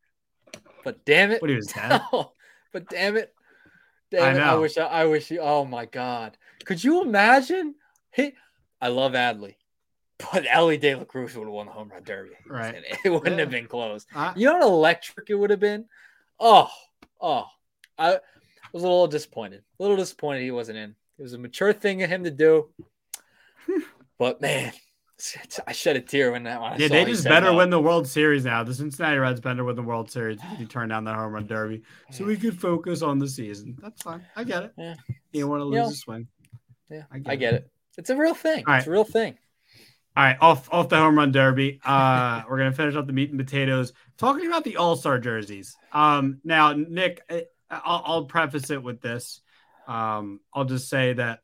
[0.85, 1.41] But damn it.
[1.41, 2.03] What he was sad.
[2.73, 3.33] but damn it.
[4.12, 4.40] Damn I it.
[4.40, 4.79] I wish.
[4.79, 5.29] I wish.
[5.29, 6.37] He, oh my god.
[6.64, 7.75] Could you imagine?
[8.14, 8.33] He
[8.81, 9.57] I love Adley.
[10.33, 12.31] But Elly De La Cruz would have won the home run derby.
[12.46, 12.75] Right.
[12.77, 13.40] And it wouldn't Yeah.
[13.40, 14.07] have been close.
[14.14, 15.87] I- You know how electric it would have been?
[16.38, 16.70] Oh,
[17.20, 17.46] oh.
[17.98, 18.18] I
[18.72, 19.62] was a little disappointed.
[19.79, 20.94] A little disappointed he wasn't in.
[21.18, 22.68] It was a mature thing of him to do.
[24.18, 24.72] but man,
[25.67, 26.81] I shed a tear when that one.
[26.81, 28.63] yeah, they just better win the World Series now.
[28.65, 31.47] The Cincinnati Reds better win the World Series if you turn down the home run
[31.47, 33.77] derby, so we could focus on the season.
[33.81, 34.25] That's fine.
[34.37, 34.73] I get it.
[34.77, 34.95] Yeah.
[35.33, 36.27] You don't want to You lose know, a swing.
[36.91, 37.37] Yeah, I get I it.
[37.39, 37.71] get it.
[37.99, 38.65] It's a real thing.
[38.67, 39.37] All It's a real thing.
[40.17, 41.81] All right, off off the home run derby.
[41.85, 45.75] Uh, we're gonna finish up the meat and potatoes talking about the All Star jerseys.
[45.93, 47.23] Um, now, Nick,
[47.71, 49.41] I'll, I'll preface it with this.
[49.89, 51.41] Um, I'll just say that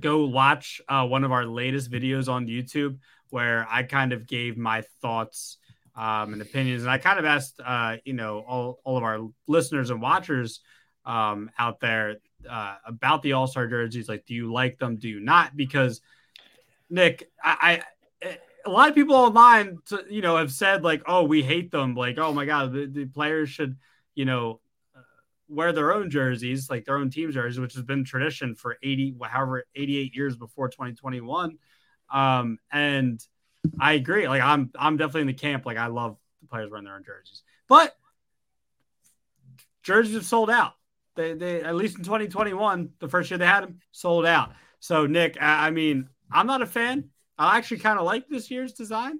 [0.00, 2.98] go watch uh, one of our latest videos on YouTube
[3.30, 5.58] where I kind of gave my thoughts
[5.96, 9.20] um, and opinions, and I kind of asked, uh, you know, all all of our
[9.46, 10.60] listeners and watchers
[11.04, 12.16] um, out there
[12.48, 14.08] uh, about the All Star jerseys.
[14.08, 14.96] Like, do you like them?
[14.96, 15.54] Do you not?
[15.56, 16.00] Because
[16.88, 17.82] Nick, I,
[18.22, 21.94] I a lot of people online, you know, have said like, "Oh, we hate them."
[21.94, 23.76] Like, "Oh my god, the, the players should,
[24.14, 24.60] you know,
[25.48, 29.14] wear their own jerseys, like their own team jerseys, which has been tradition for eighty,
[29.22, 31.58] however, eighty-eight years before twenty twenty-one."
[32.12, 33.24] Um, and
[33.80, 34.28] I agree.
[34.28, 35.64] Like, I'm, I'm definitely in the camp.
[35.66, 37.96] Like, I love the players wearing their own jerseys, but
[39.82, 40.72] jerseys have sold out.
[41.14, 44.52] They, they at least in 2021, the first year they had them, sold out.
[44.80, 47.10] So, Nick, I, I mean, I'm not a fan.
[47.38, 49.18] I actually kind of like this year's design.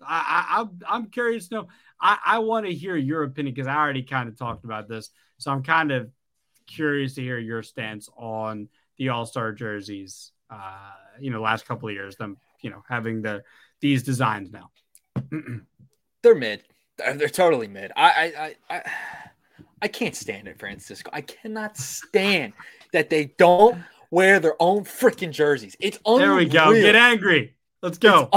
[0.00, 1.68] I, I, I'm curious to know.
[2.02, 5.10] I, I want to hear your opinion because I already kind of talked about this.
[5.38, 6.10] So I'm kind of
[6.66, 10.32] curious to hear your stance on the All Star jerseys.
[10.50, 13.42] Uh, you know, last couple of years, them, you know, having the
[13.80, 14.70] these designs now.
[16.22, 16.62] They're mid.
[16.98, 17.90] They're, they're totally mid.
[17.96, 18.82] I, I, I,
[19.80, 21.10] I, can't stand it, Francisco.
[21.12, 22.52] I cannot stand
[22.92, 25.74] that they don't wear their own freaking jerseys.
[25.80, 26.72] It's only there we go.
[26.74, 27.54] Get angry.
[27.82, 28.30] Let's go.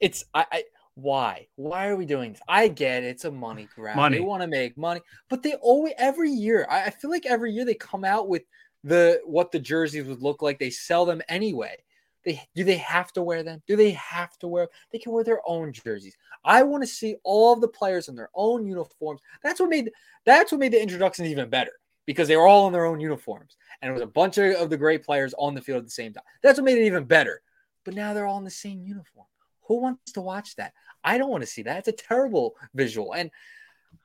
[0.00, 1.48] It's I, I why?
[1.56, 2.42] Why are we doing this?
[2.48, 3.96] I get it, it's a money grab.
[3.96, 4.18] Money.
[4.18, 6.66] They want to make money, but they always every year.
[6.70, 8.42] I, I feel like every year they come out with
[8.84, 10.58] the what the jerseys would look like.
[10.58, 11.76] They sell them anyway.
[12.24, 13.62] They do they have to wear them?
[13.66, 14.68] Do they have to wear?
[14.92, 16.16] They can wear their own jerseys.
[16.44, 19.20] I want to see all of the players in their own uniforms.
[19.42, 19.90] That's what made
[20.24, 21.72] that's what made the introductions even better
[22.06, 24.70] because they were all in their own uniforms and it was a bunch of, of
[24.70, 26.24] the great players on the field at the same time.
[26.42, 27.40] That's what made it even better.
[27.84, 29.26] But now they're all in the same uniform.
[29.66, 30.72] Who wants to watch that?
[31.04, 31.78] I don't want to see that.
[31.78, 33.14] It's a terrible visual.
[33.14, 33.30] And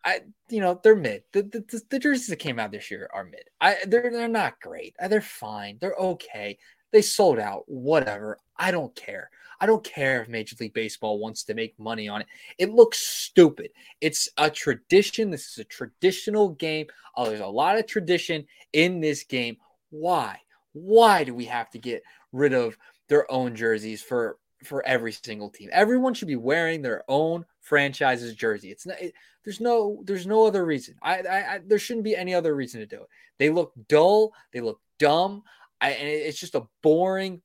[0.03, 1.23] I, you know, they're mid.
[1.31, 3.43] The, the, the, jerseys that came out this year are mid.
[3.59, 4.95] I, they're they're not great.
[5.01, 5.77] Uh, They're fine.
[5.79, 6.57] They're okay.
[6.91, 7.63] They sold out.
[7.67, 8.37] Whatever.
[8.57, 9.29] I don't care.
[9.59, 12.27] I don't care if Major League Baseball wants to make money on it.
[12.57, 13.71] It looks stupid.
[14.01, 15.31] It's a tradition.
[15.31, 16.87] This is a traditional game.
[17.15, 19.57] Oh, there's a lot of tradition in this game.
[19.89, 20.39] Why?
[20.73, 22.77] Why do we have to get rid of
[23.09, 25.69] their own jerseys for for every single team?
[25.71, 28.71] Everyone should be wearing their own franchise's jersey.
[28.71, 29.01] It's not.
[29.01, 30.01] It, there's no.
[30.05, 30.95] There's no other reason.
[31.01, 31.59] I, I, I.
[31.65, 33.09] There shouldn't be any other reason to do it.
[33.39, 34.33] They look dull.
[34.53, 35.43] They look dumb.
[35.79, 37.41] I, and it- it's just a boring,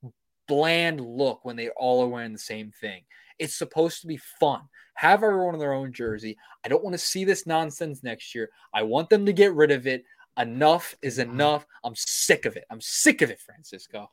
[0.49, 3.03] bland look when they all are wearing the same thing.
[3.39, 4.63] It's supposed to be fun.
[4.95, 6.37] Have everyone in their own jersey.
[6.65, 8.51] I don't want to see this nonsense next year.
[8.73, 10.05] I want them to get rid of it.
[10.39, 11.33] Enough is mm-hmm.
[11.33, 11.67] enough.
[11.85, 12.65] I'm sick of it.
[12.71, 14.11] I'm sick of it, Francisco.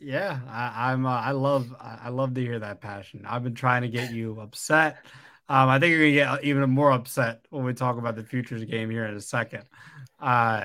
[0.00, 1.04] Yeah, I, I'm.
[1.04, 1.74] Uh, I love.
[1.78, 3.24] I love to hear that passion.
[3.26, 4.96] I've been trying to get you upset.
[5.48, 8.64] Um, I think you're gonna get even more upset when we talk about the futures
[8.64, 9.64] game here in a second.
[10.20, 10.64] Uh,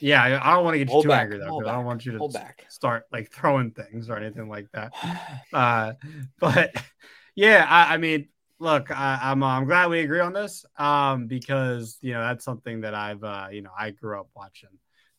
[0.00, 1.76] yeah, I, I don't want to get you Hold too back, angry though, because I
[1.76, 2.64] don't want you to hold back.
[2.68, 4.92] start like throwing things or anything like that.
[5.52, 5.94] Uh,
[6.38, 6.72] but
[7.34, 8.28] yeah, I, I mean,
[8.60, 9.42] look, I, I'm.
[9.42, 10.64] Uh, I'm glad we agree on this.
[10.78, 13.24] Um, because you know that's something that I've.
[13.24, 14.70] Uh, you know, I grew up watching.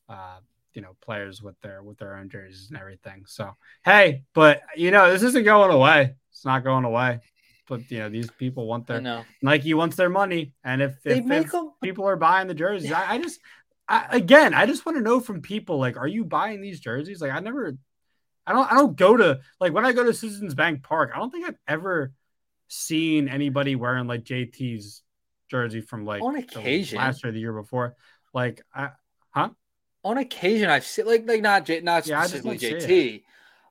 [0.07, 0.37] Uh,
[0.73, 3.23] you know players with their with their own jerseys and everything.
[3.27, 6.15] So hey, but you know this isn't going away.
[6.31, 7.19] It's not going away.
[7.67, 9.01] But you know these people want their.
[9.41, 13.13] Nike wants their money, and if, They if, if people are buying the jerseys, I,
[13.13, 13.39] I just
[13.87, 17.21] I, again I just want to know from people like, are you buying these jerseys?
[17.21, 17.77] Like I never,
[18.45, 21.19] I don't I don't go to like when I go to Citizens Bank Park, I
[21.19, 22.11] don't think I've ever
[22.67, 25.03] seen anybody wearing like JT's
[25.49, 26.97] jersey from like On occasion.
[26.97, 27.95] last year, the year before.
[28.33, 28.91] Like I,
[30.03, 33.23] on occasion I've seen like like not J, not Yeah, specifically JT.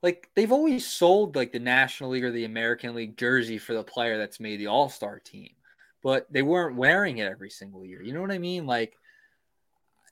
[0.03, 3.83] Like they've always sold like the National League or the American League jersey for the
[3.85, 5.51] player that's made the All Star team,
[6.03, 8.03] but they weren't wearing it every single year.
[8.03, 8.66] You know what I mean?
[8.66, 8.97] Like,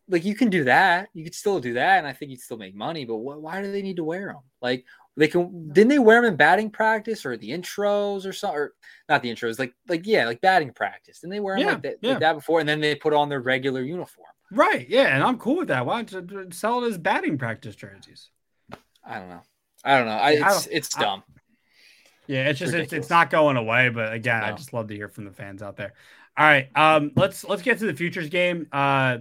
[0.09, 1.09] like you can do that.
[1.15, 3.05] You could still do that, and I think you'd still make money.
[3.05, 4.43] But wh- why do they need to wear them?
[4.61, 4.85] Like
[5.17, 8.59] they can didn't they wear them in batting practice or the intros or something?
[8.59, 8.75] Or
[9.09, 11.21] not the intros, like like yeah, like batting practice.
[11.21, 12.11] Didn't they wear them Yeah, like, that, yeah.
[12.11, 12.61] like that before?
[12.61, 14.29] And then they put on their regular uniform.
[14.53, 15.85] Right, yeah, and I'm cool with that.
[15.87, 18.31] Why don't you sell it as batting practice jerseys?
[19.05, 19.43] I don't know.
[19.85, 20.13] I don't know.
[20.13, 21.23] I, Yeah, I it's don't- it's I- dumb.
[22.27, 23.89] Yeah, it's just it's, it's not going away.
[23.89, 24.49] But again, no.
[24.49, 25.95] I just love to hear from the fans out there.
[26.37, 28.67] All right, um, let's let's get to the futures game.
[28.71, 29.19] Uh,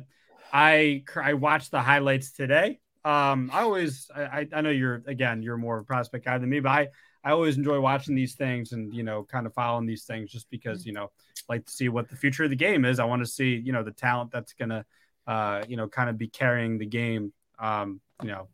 [0.52, 2.80] I I watched the highlights today.
[3.06, 6.50] Um, I always I, I know you're again you're more of a prospect guy than
[6.50, 6.88] me, but I
[7.24, 10.50] I always enjoy watching these things and you know kind of following these things just
[10.50, 11.10] because you know
[11.48, 13.00] like to see what the future of the game is.
[13.00, 14.86] I want to see you know the talent that's gonna
[15.28, 18.48] uh, you know kind of be carrying the game um, you know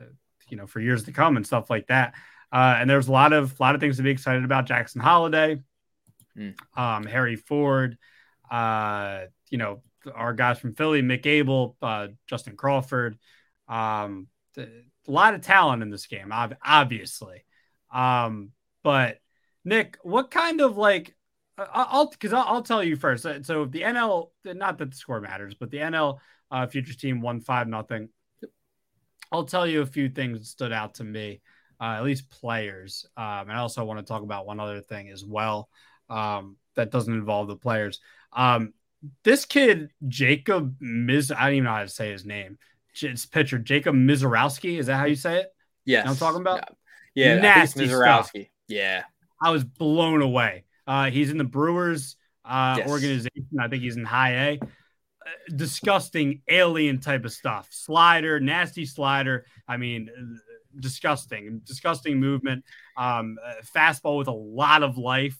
[0.00, 0.04] uh,
[0.48, 2.14] you know for years to come and stuff like that.
[2.50, 4.66] Uh, and there's a lot of a lot of things to be excited about.
[4.66, 5.62] Jackson Holliday,
[6.36, 6.54] mm.
[6.76, 7.98] um, Harry Ford,
[8.50, 9.82] uh, you know
[10.14, 13.18] our guys from Philly, Mick Abel, uh, Justin Crawford.
[13.68, 14.66] Um, a
[15.06, 17.44] lot of talent in this game, obviously.
[17.92, 18.50] Um,
[18.82, 19.18] but
[19.64, 21.14] Nick, what kind of like
[21.58, 23.22] I'll because I'll, I'll, tell you first.
[23.22, 26.18] So the NL, not that the score matters, but the NL
[26.50, 28.08] uh, futures team won five nothing.
[29.30, 31.40] I'll tell you a few things that stood out to me,
[31.80, 33.06] uh, at least players.
[33.16, 35.68] Um, and I also want to talk about one other thing as well
[36.08, 38.00] um, that doesn't involve the players.
[38.32, 38.72] Um,
[39.24, 42.58] this kid, Jacob Miz, I don't even know how to say his name.
[43.00, 44.78] It's pitcher Jacob Misiorowski.
[44.78, 45.54] Is that how you say it?
[45.84, 46.08] Yes.
[46.08, 46.64] I'm talking about?
[47.14, 47.34] Yeah.
[47.34, 48.48] yeah Nasty Misiorowski.
[48.66, 49.04] Yeah.
[49.40, 50.64] I was blown away.
[50.88, 52.16] Uh, he's in the Brewers
[52.46, 52.88] uh, yes.
[52.88, 53.60] organization.
[53.60, 54.58] I think he's in high A.
[54.62, 57.68] Uh, disgusting alien type of stuff.
[57.70, 59.44] Slider, nasty slider.
[59.68, 60.38] I mean, uh,
[60.80, 62.64] disgusting, disgusting movement.
[62.96, 65.38] Um, uh, fastball with a lot of life.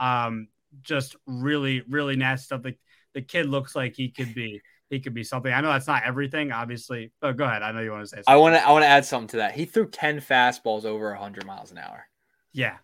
[0.00, 0.48] Um,
[0.80, 2.62] just really, really nasty stuff.
[2.64, 2.78] Like
[3.12, 5.52] the kid looks like he could be he could be something.
[5.52, 7.12] I know that's not everything, obviously.
[7.20, 7.62] But go ahead.
[7.62, 8.16] I know you want to say.
[8.16, 8.32] Something.
[8.32, 9.52] I want to I want to add something to that.
[9.52, 12.06] He threw ten fastballs over hundred miles an hour.
[12.52, 12.76] Yeah,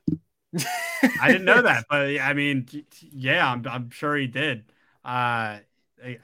[1.20, 2.66] I didn't know that, but I mean,
[3.00, 4.64] yeah, I'm I'm sure he did.
[5.04, 5.58] Uh,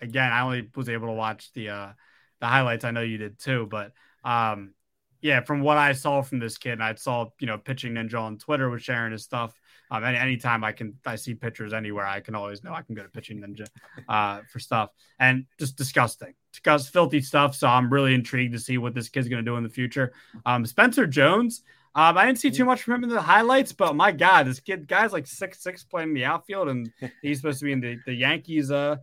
[0.00, 1.92] again, I only was able to watch the uh
[2.40, 2.84] the highlights.
[2.84, 3.92] I know you did too, but
[4.24, 4.74] um,
[5.20, 8.38] yeah, from what I saw from this kid, I saw you know pitching ninja on
[8.38, 9.54] Twitter was sharing his stuff.
[9.90, 12.94] Um, any anytime I can, I see pictures anywhere, I can always know I can
[12.94, 13.66] go to Pitching Ninja
[14.08, 17.54] uh, for stuff, and just disgusting, disgust, filthy stuff.
[17.54, 20.12] So I'm really intrigued to see what this kid's going to do in the future.
[20.44, 21.62] Um, Spencer Jones,
[21.98, 24.60] um, I didn't see too much from him in the highlights, but my God, this
[24.60, 26.88] kid, guy's like six six playing in the outfield, and
[27.22, 28.98] he's supposed to be in the the Yankees uh,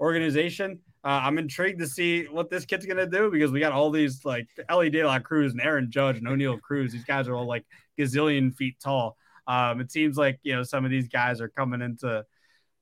[0.00, 0.80] organization.
[1.04, 4.24] Uh, I'm intrigued to see what this kid's gonna do because we got all these
[4.24, 6.90] like Elly De La Cruz and Aaron Judge and Oneil Cruz.
[6.90, 7.64] These guys are all like
[7.96, 9.16] gazillion feet tall.
[9.46, 12.24] Um, it seems like you know some of these guys are coming into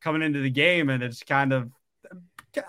[0.00, 1.70] coming into the game, and it's kind of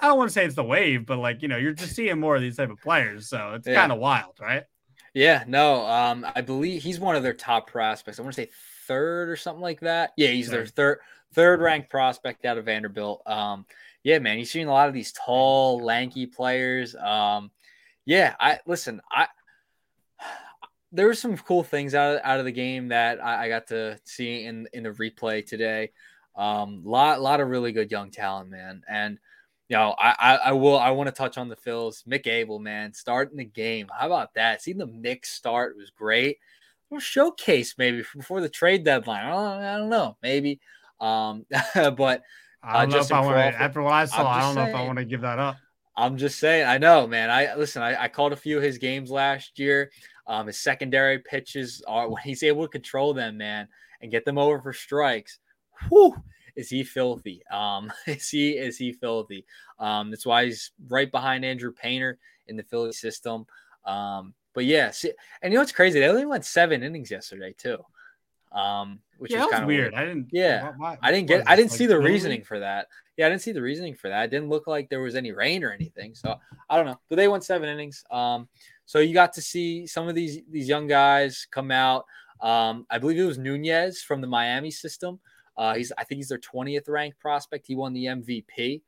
[0.02, 2.20] I don't want to say it's the wave, but like you know you're just seeing
[2.20, 3.76] more of these type of players, so it's yeah.
[3.76, 4.64] kind of wild, right?
[5.14, 8.20] Yeah, no, um, I believe he's one of their top prospects.
[8.20, 8.50] I want to say
[8.88, 10.12] third or something like that.
[10.18, 11.00] Yeah, he's their third
[11.34, 13.22] third ranked prospect out of Vanderbilt.
[13.26, 13.66] Um,
[14.04, 16.96] yeah, man, you've seen a lot of these tall, lanky players.
[16.96, 17.52] Um,
[18.06, 19.02] yeah, I listen.
[19.12, 19.28] I
[20.92, 23.68] there were some cool things out of, out of the game that I, I got
[23.68, 25.92] to see in in the replay today.
[26.36, 28.84] Um, lot lot of really good young talent, man.
[28.90, 29.20] And
[29.70, 32.06] you know, I I, I will I want to touch on the Phils.
[32.06, 33.88] Mick Abel, man, starting the game.
[33.98, 34.62] How about that?
[34.62, 36.38] Seeing the mix start was great.
[36.98, 39.24] Showcase maybe before the trade deadline.
[39.24, 40.60] I don't, I don't know, maybe.
[41.00, 41.46] Um,
[41.76, 42.24] but
[42.64, 43.62] I don't uh, know if I want to.
[43.62, 45.58] After what I saw, I don't saying, know if I want to give that up.
[45.96, 46.66] I'm just saying.
[46.66, 47.30] I know, man.
[47.30, 47.84] I listen.
[47.84, 49.92] I, I called a few of his games last year.
[50.26, 53.68] Um, his secondary pitches are when he's able to control them, man,
[54.02, 55.38] and get them over for strikes.
[55.90, 56.16] Whew,
[56.56, 57.42] is he filthy?
[57.52, 59.46] Um, is he is he filthy?
[59.80, 63.46] Um, that's why he's right behind Andrew Painter in the Philly system.
[63.86, 66.00] Um, but yeah, see, and you know what's crazy?
[66.00, 67.78] They only went seven innings yesterday too.
[68.52, 69.94] Um, which yeah, is kind of weird.
[69.94, 70.04] weird.
[70.04, 70.30] I didn't.
[70.32, 71.48] Yeah, why, why, I didn't get.
[71.48, 72.88] I didn't like see the reasoning for that.
[73.16, 74.26] Yeah, I didn't see the reasoning for that.
[74.26, 76.16] It didn't look like there was any rain or anything.
[76.16, 76.36] So
[76.70, 77.00] I don't know.
[77.10, 78.04] But they went seven innings.
[78.10, 78.48] Um,
[78.86, 82.06] so you got to see some of these these young guys come out.
[82.42, 85.20] Um, I believe it was Nunez from the Miami system.
[85.60, 87.68] Uh, he's I think he's their 20th ranked prospect.
[87.68, 88.82] He won the MVP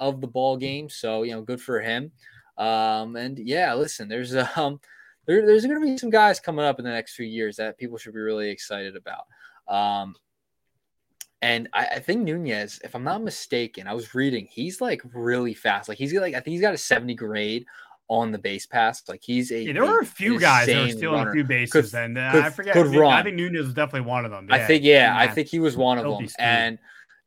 [0.00, 0.90] of the ball game.
[0.90, 2.10] So you know, good for him.
[2.58, 4.80] Um, and yeah, listen, there's um
[5.26, 7.78] there, there's going to be some guys coming up in the next few years that
[7.78, 9.26] people should be really excited about.
[9.68, 10.14] Um,
[11.42, 15.52] and I, I, think Nunez, if I'm not mistaken, I was reading, he's like really
[15.52, 15.88] fast.
[15.88, 17.66] Like he's like, I think he's got a 70 grade
[18.08, 19.02] on the base pass.
[19.08, 19.62] Like he's a.
[19.62, 21.30] Yeah, there were a few guys that were stealing runner.
[21.30, 22.72] a few bases, could, and uh, could, I forget.
[22.74, 23.12] Could I, think, run.
[23.12, 24.46] I think Nunez was definitely one of them.
[24.48, 24.54] Yeah.
[24.56, 26.28] I think, yeah, I think he was one of them.
[26.38, 26.78] And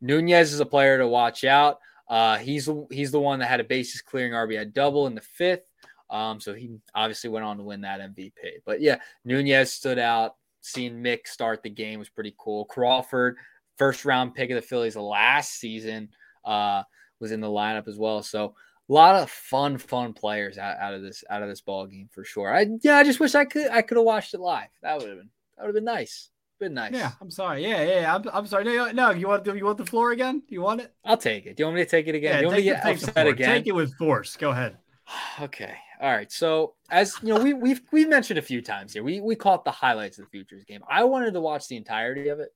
[0.01, 1.79] Nunez is a player to watch out.
[2.07, 5.63] Uh, he's he's the one that had a bases clearing RBI double in the fifth.
[6.09, 8.31] Um, so he obviously went on to win that MVP.
[8.65, 10.35] But yeah, Nunez stood out.
[10.61, 12.65] Seeing Mick start the game was pretty cool.
[12.65, 13.37] Crawford,
[13.77, 16.09] first round pick of the Phillies last season,
[16.43, 16.83] uh,
[17.19, 18.23] was in the lineup as well.
[18.23, 18.55] So
[18.89, 22.09] a lot of fun, fun players out, out of this out of this ball game
[22.11, 22.53] for sure.
[22.53, 24.69] I yeah, I just wish I could I could have watched it live.
[24.81, 26.29] That would have been that would have been nice.
[26.59, 26.91] Been nice.
[26.91, 27.63] Yeah, I'm sorry.
[27.63, 28.15] Yeah, yeah, yeah.
[28.15, 28.65] I'm, I'm sorry.
[28.65, 30.43] No, no, you want the, you want the floor again?
[30.49, 30.93] You want it?
[31.05, 31.55] I'll take it.
[31.55, 32.33] Do you want me to take it again?
[32.33, 33.27] Yeah, Do you want me to get the upset floor.
[33.27, 33.49] again?
[33.49, 34.35] Take it with force.
[34.35, 34.77] Go ahead.
[35.41, 35.73] Okay.
[36.01, 36.31] All right.
[36.31, 39.03] So as you know, we, we've we've mentioned a few times here.
[39.03, 40.81] We we call it the highlights of the futures game.
[40.89, 42.49] I wanted to watch the entirety of it.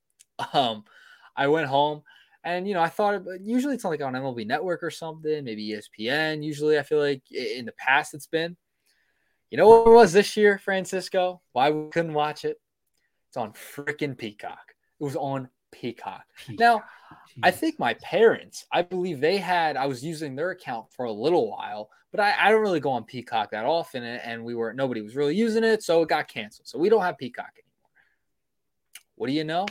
[0.53, 0.83] Um,
[1.35, 2.03] I went home
[2.43, 5.43] and you know I thought it, usually it's on like on MLB Network or something,
[5.43, 6.43] maybe ESPN.
[6.43, 8.57] Usually I feel like in the past it's been.
[9.49, 11.41] You know what it was this year, Francisco?
[11.51, 12.59] Why we couldn't watch it?
[13.27, 14.73] It's on freaking Peacock.
[14.99, 16.23] It was on Peacock.
[16.49, 16.83] Now,
[17.43, 21.11] I think my parents, I believe they had, I was using their account for a
[21.11, 24.03] little while, but I, I don't really go on Peacock that often.
[24.03, 25.83] And, and we were, nobody was really using it.
[25.83, 26.67] So it got canceled.
[26.67, 27.91] So we don't have Peacock anymore.
[29.15, 29.65] What do you know?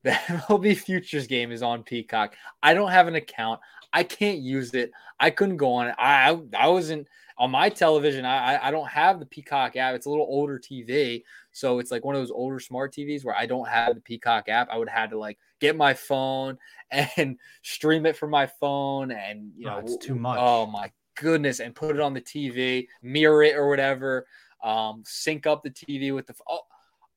[0.04, 2.36] The MLB Futures game is on Peacock.
[2.62, 3.60] I don't have an account.
[3.92, 4.92] I can't use it.
[5.18, 5.94] I couldn't go on it.
[5.98, 8.24] I, I, I wasn't on my television.
[8.24, 9.94] I, I, don't have the Peacock app.
[9.94, 11.22] It's a little older TV.
[11.52, 14.48] So it's like one of those older smart TVs where I don't have the Peacock
[14.48, 14.68] app.
[14.70, 16.58] I would have had to like get my phone
[16.90, 20.38] and stream it from my phone and you Oh, know it's too much.
[20.40, 24.26] Oh my goodness, and put it on the TV, mirror it or whatever,
[24.62, 26.60] um, sync up the TV with the oh,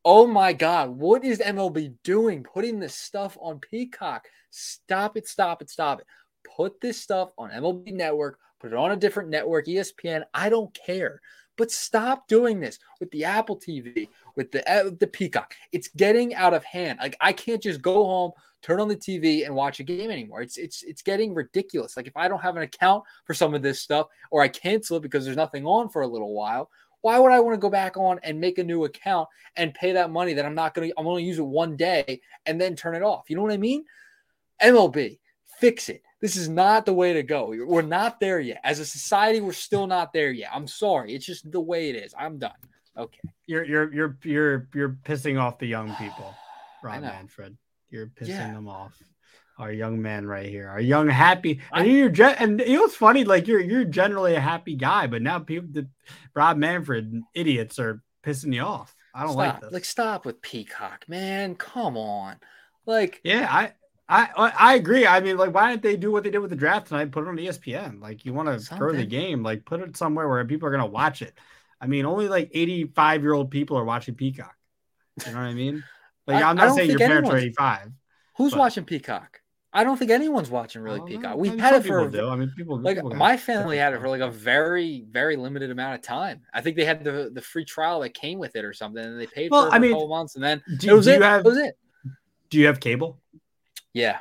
[0.06, 2.44] oh my god, what is MLB doing?
[2.44, 4.28] Putting this stuff on Peacock.
[4.50, 6.08] Stop it, stop it, stop it.
[6.56, 10.24] Put this stuff on MLB Network, put it on a different network, ESPN.
[10.34, 11.22] I don't care.
[11.58, 15.54] But stop doing this with the Apple TV, with the uh, the Peacock.
[15.72, 17.00] It's getting out of hand.
[17.02, 18.32] Like I can't just go home,
[18.64, 20.42] turn on the TV, and watch a game anymore.
[20.42, 21.96] It's it's it's getting ridiculous.
[21.96, 24.98] Like if I don't have an account for some of this stuff, or I cancel
[24.98, 26.70] it because there's nothing on for a little while,
[27.02, 29.92] why would I want to go back on and make a new account and pay
[29.94, 32.96] that money that I'm not gonna I'm gonna use it one day and then turn
[32.96, 33.30] it off?
[33.30, 33.84] You know what I mean?
[34.62, 35.20] MLB,
[35.60, 36.04] fix it.
[36.22, 37.54] This is not the way to go.
[37.66, 38.62] We're not there yet.
[38.64, 40.52] As a society, we're still not there yet.
[40.54, 41.16] I'm sorry.
[41.16, 42.14] It's just the way it is.
[42.18, 42.52] I'm done.
[42.96, 43.20] Okay.
[43.48, 46.36] You're you're you're you're you're pissing off the young people,
[46.84, 47.02] I Rob.
[47.02, 47.58] Manfred.
[47.90, 48.54] You're pissing Yeah.
[48.54, 48.94] them off.
[49.58, 53.24] Our young man right here, our young happy, I- and you're and it was funny?
[53.26, 55.88] Like you're you're generally a happy guy, but now people, the
[56.34, 58.96] Rob Manfred idiots are pissing you off.
[59.14, 59.62] I don't like stop.
[59.62, 59.72] this.
[59.74, 61.56] Like, stop with Peacock, man.
[61.56, 62.38] Come on.
[62.86, 63.74] Like, Yeah, I,
[64.08, 65.06] I, I agree.
[65.06, 67.12] I mean, like, why didn't they do what they did with the draft tonight?
[67.12, 68.02] Put it on ESPN.
[68.02, 70.86] Like, you want to grow the game, like, put it somewhere where people are gonna
[70.88, 71.38] watch it.
[71.82, 74.56] I mean, only like eighty-five year old people are watching Peacock.
[75.26, 75.84] You know what I mean?
[76.26, 77.90] Like, I- I'm not saying your parents are eighty-five.
[78.38, 79.41] who's But- watching Peacock?
[79.74, 81.38] I don't think anyone's watching really oh, Peacock.
[81.38, 82.30] We've mean, had it for people do.
[82.30, 85.72] I mean, people like people my family had it for like a very very limited
[85.72, 86.42] amount of time.
[86.54, 89.20] I think they had the the free trial that came with it or something, and
[89.20, 91.06] they paid Well, for it I mean, a couple months, and then Do, it was
[91.06, 91.16] do it.
[91.18, 91.78] you have That was it.
[92.50, 93.22] Do you have cable?
[93.94, 94.20] Yeah,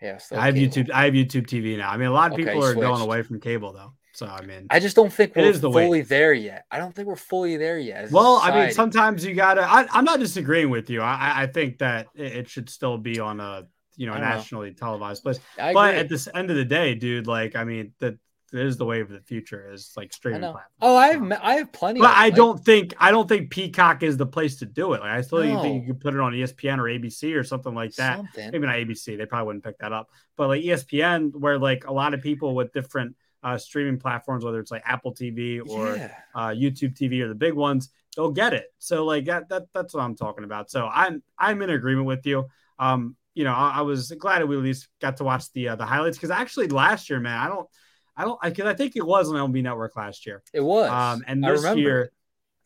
[0.00, 0.18] yeah.
[0.32, 0.72] I have cable.
[0.74, 0.90] YouTube.
[0.90, 1.90] I have YouTube TV now.
[1.90, 3.92] I mean, a lot of Okay, people are going away from cable though.
[4.14, 5.84] So I mean, I just don't think we're the way.
[5.84, 6.64] fully there yet.
[6.70, 8.10] I don't think we're fully there yet.
[8.10, 9.62] Well, I mean, sometimes you gotta.
[9.62, 11.02] I, I'm not disagreeing with you.
[11.02, 13.68] I, I- I think that it, it should still be on a
[13.98, 14.28] you know don't know.
[14.28, 15.40] nationally televised place.
[15.58, 16.00] I But agree.
[16.00, 18.18] at this end of the day, dude, like I mean, that
[18.52, 20.64] is the wave of the future is like streaming platforms.
[20.80, 22.00] Oh, I have I have plenty.
[22.00, 24.94] But of I like- don't think I don't think Peacock is the place to do
[24.94, 25.00] it.
[25.00, 27.94] Like I still think you could put it on ESPN or ABC or something like
[27.96, 28.16] that.
[28.16, 28.50] Something.
[28.52, 29.18] Maybe not ABC.
[29.18, 30.08] They probably wouldn't pick that up.
[30.36, 34.60] But like ESPN, where like a lot of people with different uh, streaming platforms, whether
[34.60, 36.14] it's like Apple TV or yeah.
[36.34, 38.72] uh, YouTube TV or the big ones, they'll get it.
[38.78, 40.70] So like that, that that's what I'm talking about.
[40.70, 42.48] So I'm I'm in agreement with you.
[42.78, 45.68] Um, you know, I, I was glad that we at least got to watch the
[45.68, 47.68] uh, the highlights because actually last year, man, I don't,
[48.16, 50.42] I don't, because I, think it was on MLB Network last year.
[50.52, 50.90] It was.
[50.90, 52.10] Um, and this year,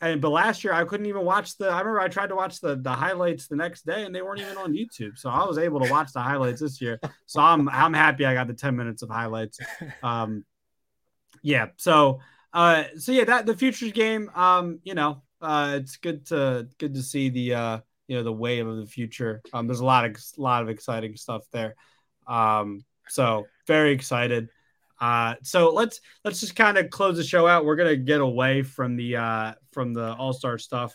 [0.00, 1.68] and but last year I couldn't even watch the.
[1.68, 4.40] I remember I tried to watch the the highlights the next day, and they weren't
[4.40, 5.18] even on YouTube.
[5.18, 6.98] So I was able to watch the highlights this year.
[7.26, 9.58] So I'm I'm happy I got the 10 minutes of highlights.
[10.02, 10.46] Um,
[11.42, 11.66] yeah.
[11.76, 12.20] So
[12.54, 14.30] uh, so yeah, that the futures game.
[14.34, 17.78] Um, you know, uh, it's good to good to see the uh,
[18.08, 19.42] you know, the wave of the future.
[19.52, 21.74] Um, there's a lot of lot of exciting stuff there.
[22.26, 24.48] Um, so very excited.
[25.00, 27.64] Uh, so let's let's just kind of close the show out.
[27.64, 30.94] We're gonna get away from the uh, from the All Star stuff,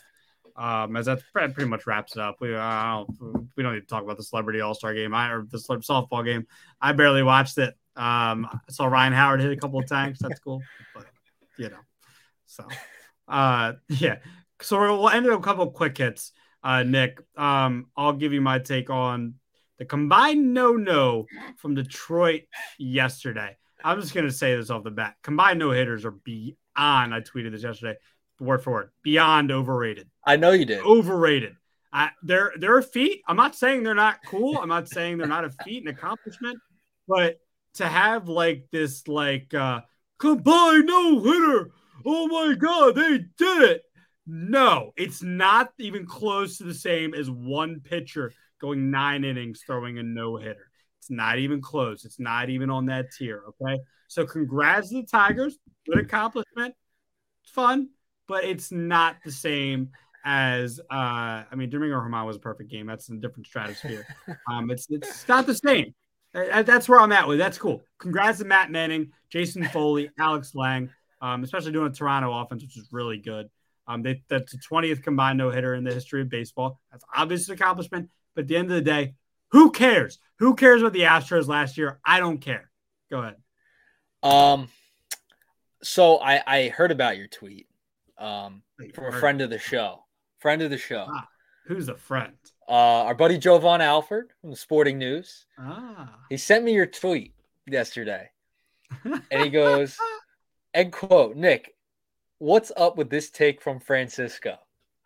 [0.56, 2.36] um, as that pretty much wraps it up.
[2.40, 3.06] We don't,
[3.56, 6.24] we don't need to talk about the Celebrity All Star game I, or the softball
[6.24, 6.46] game.
[6.80, 7.74] I barely watched it.
[7.96, 10.20] Um, I saw Ryan Howard hit a couple of tanks.
[10.20, 10.62] That's cool,
[10.94, 11.04] but
[11.58, 11.80] you know,
[12.46, 12.66] so
[13.28, 14.20] uh, yeah.
[14.62, 16.32] So we'll end it with a couple quick hits.
[16.68, 19.36] Uh, Nick, um, I'll give you my take on
[19.78, 21.24] the combined no no
[21.56, 22.42] from Detroit
[22.78, 23.56] yesterday.
[23.82, 25.14] I'm just gonna say this off the bat.
[25.22, 26.56] Combined no hitters are beyond.
[26.76, 27.96] I tweeted this yesterday,
[28.38, 30.10] word for word, beyond overrated.
[30.22, 30.84] I know you did.
[30.84, 31.56] Overrated.
[31.90, 33.22] I, they're they're a feat.
[33.26, 34.58] I'm not saying they're not cool.
[34.58, 36.58] I'm not saying they're not a feat and accomplishment,
[37.08, 37.38] but
[37.76, 39.80] to have like this like uh
[40.18, 41.70] combined no hitter.
[42.04, 43.84] Oh my god, they did it.
[44.30, 49.98] No, it's not even close to the same as one pitcher going nine innings throwing
[49.98, 50.70] a no hitter.
[51.00, 52.04] It's not even close.
[52.04, 53.42] It's not even on that tier.
[53.48, 53.80] Okay.
[54.08, 55.58] So congrats to the Tigers.
[55.86, 56.74] Good accomplishment.
[57.42, 57.88] It's fun,
[58.26, 59.92] but it's not the same
[60.26, 62.86] as uh I mean Domingo Germán was a perfect game.
[62.86, 64.06] That's in a different stratosphere.
[64.52, 65.94] um it's it's not the same.
[66.34, 67.38] Uh, that's where I'm at with.
[67.38, 67.80] That's cool.
[67.98, 70.90] Congrats to Matt Manning, Jason Foley, Alex Lange,
[71.22, 73.48] um, especially doing a Toronto offense, which is really good.
[73.88, 76.78] Um, they, that's the 20th combined no hitter in the history of baseball.
[76.92, 78.10] That's obvious accomplishment.
[78.34, 79.14] But at the end of the day,
[79.50, 80.18] who cares?
[80.38, 81.98] Who cares about the Astros last year?
[82.04, 82.70] I don't care.
[83.10, 83.36] Go ahead.
[84.22, 84.68] Um,
[85.82, 87.66] so I I heard about your tweet
[88.18, 88.62] um
[88.94, 90.04] from a friend of the show,
[90.38, 91.06] friend of the show.
[91.08, 91.28] Ah,
[91.66, 92.34] who's a friend?
[92.68, 95.46] Uh, our buddy Jovan Alford from the Sporting News.
[95.58, 97.32] Ah, He sent me your tweet
[97.66, 98.30] yesterday,
[99.04, 99.96] and he goes,
[100.74, 101.74] "End quote, Nick,
[102.38, 104.56] what's up with this take from Francisco?"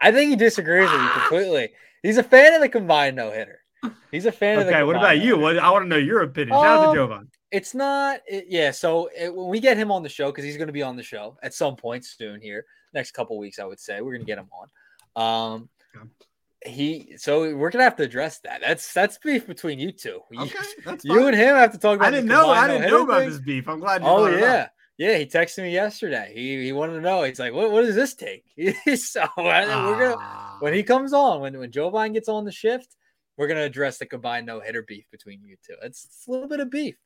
[0.00, 1.70] I think he disagrees with you completely.
[2.02, 3.60] He's a fan of the combined no hitter.
[4.10, 4.72] He's a fan of the.
[4.72, 4.82] okay.
[4.82, 5.38] What about you?
[5.38, 6.56] What I want to know your opinion.
[6.56, 7.30] Shout out Um, to Jovan.
[7.50, 8.70] It's not, it, yeah.
[8.70, 10.96] So it, when we get him on the show, because he's going to be on
[10.96, 12.64] the show at some point soon here,
[12.94, 14.48] next couple weeks, I would say we're going to get him
[15.16, 15.54] on.
[15.54, 16.08] Um, Okay.
[16.72, 18.60] he, so we're gonna have to address that.
[18.62, 20.20] That's that's beef between you two.
[20.30, 22.08] You- Okay, that's you and him have to talk about.
[22.08, 22.48] I didn't know.
[22.50, 23.30] I didn't know about thing.
[23.30, 23.68] this beef.
[23.68, 24.08] I'm glad you.
[24.08, 24.68] Oh yeah,
[25.02, 25.18] yeah.
[25.18, 26.32] He texted me yesterday.
[26.34, 27.22] He he wanted to know.
[27.22, 28.44] He's like, what what does this take?
[28.96, 30.56] so I- we're gonna Ah.
[30.60, 32.96] when he comes on, when when Jovan gets on the shift,
[33.36, 35.74] we're gonna address the combined no hitter beef between you two.
[35.82, 36.96] It's, it's a little bit of beef,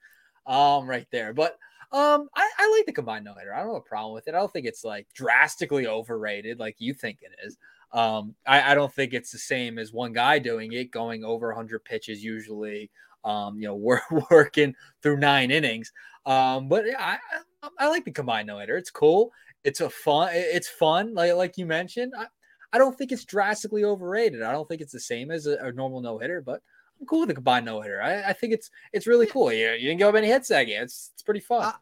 [0.46, 1.32] um, right there.
[1.32, 1.52] But
[1.92, 3.54] um, I, I like the combined no hitter.
[3.54, 4.34] I don't have a problem with it.
[4.34, 7.56] I don't think it's like drastically overrated like you think it is.
[7.92, 11.48] Um, I, I don't think it's the same as one guy doing it, going over
[11.48, 12.90] 100 pitches usually.
[13.24, 15.92] Um, you know, we're working through nine innings.
[16.26, 17.18] Um, but yeah, I,
[17.62, 18.76] I, I like the combined no hitter.
[18.76, 19.32] It's cool.
[19.64, 20.30] It's a fun.
[20.32, 21.14] It's fun.
[21.14, 22.12] Like like you mentioned.
[22.18, 22.26] I,
[22.72, 24.42] I don't think it's drastically overrated.
[24.42, 26.60] I don't think it's the same as a, a normal no hitter, but
[27.00, 28.02] I'm cool with the combined no hitter.
[28.02, 29.52] I, I think it's it's really cool.
[29.52, 30.82] You, you didn't give up any hits that game.
[30.82, 31.62] It's it's pretty fun.
[31.62, 31.72] Uh,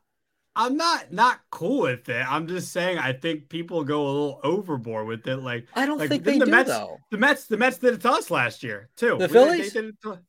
[0.56, 2.24] I'm not not cool with it.
[2.30, 5.38] I'm just saying I think people go a little overboard with it.
[5.38, 6.98] Like I don't like, think they didn't do the Mets- though.
[7.10, 9.16] the Mets, the Mets did it to us last year too.
[9.18, 9.72] The We- Phillies?
[9.72, 10.20] They, did it to,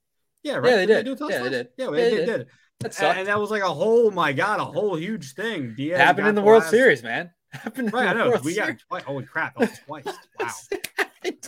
[0.41, 0.63] yeah, right.
[0.63, 1.21] they Didn't did.
[1.21, 1.67] it Yeah, they did.
[1.77, 2.25] Yeah, Yeah, they, they did.
[2.25, 2.47] did.
[2.81, 5.73] That And, that was like a whole my god, a whole huge thing.
[5.75, 7.31] Diaz Happened in the World last- Series, man.
[7.51, 8.29] Happened Right, I know.
[8.29, 9.03] World We got twice.
[9.03, 9.55] Holy crap,
[9.85, 10.05] twice.
[10.39, 10.51] Wow.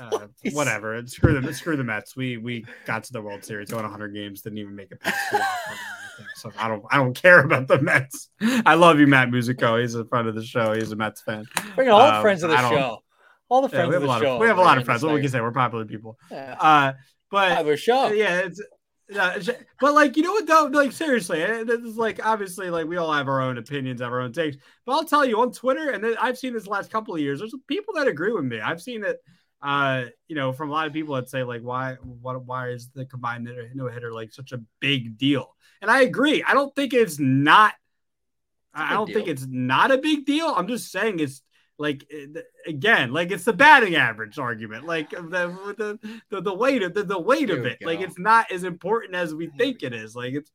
[0.01, 1.05] Uh, whatever.
[1.05, 2.15] Screw the screw the Mets.
[2.15, 5.15] We we got to the World Series, won 100 games, didn't even make it past
[5.31, 6.25] the wild card or anything.
[6.35, 8.29] So I don't I don't care about the Mets.
[8.65, 9.77] I love you, Matt Musico.
[9.79, 10.73] He's a friend of the show.
[10.73, 11.45] He's a Mets fan.
[11.75, 13.03] Bring all the Um, friends of the show.
[13.49, 14.33] All the Yeah, friends we have of a the lot show.
[14.35, 15.03] of we have a lot of friends.
[15.03, 16.17] What we can say, we're popular people.
[16.31, 16.55] Yeah.
[16.59, 16.93] Uh,
[17.29, 18.11] but Have a show.
[18.13, 18.59] yeah, it's
[19.09, 19.39] yeah,
[19.79, 22.97] but like you know what though, like seriously, eh, this is like obviously like we
[22.97, 24.57] all have our own opinions, have our own takes.
[24.85, 27.39] But I'll tell you on Twitter, and then I've seen this last couple of years.
[27.39, 28.59] There's people that agree with me.
[28.59, 29.17] I've seen it,
[29.61, 32.89] uh, you know, from a lot of people that say like, why, what, why is
[32.89, 35.55] the combined no hitter like such a big deal?
[35.81, 36.43] And I agree.
[36.43, 37.73] I don't think it's not.
[38.75, 40.47] a I don't think it's not a big deal.
[40.47, 41.41] I'm just saying it's
[41.77, 45.19] like eh, again, like it's the batting average argument, like the
[45.77, 47.79] the the, the weight of the, the weight of it.
[47.81, 50.15] Like it's not as important as we think it is.
[50.15, 50.51] Like it's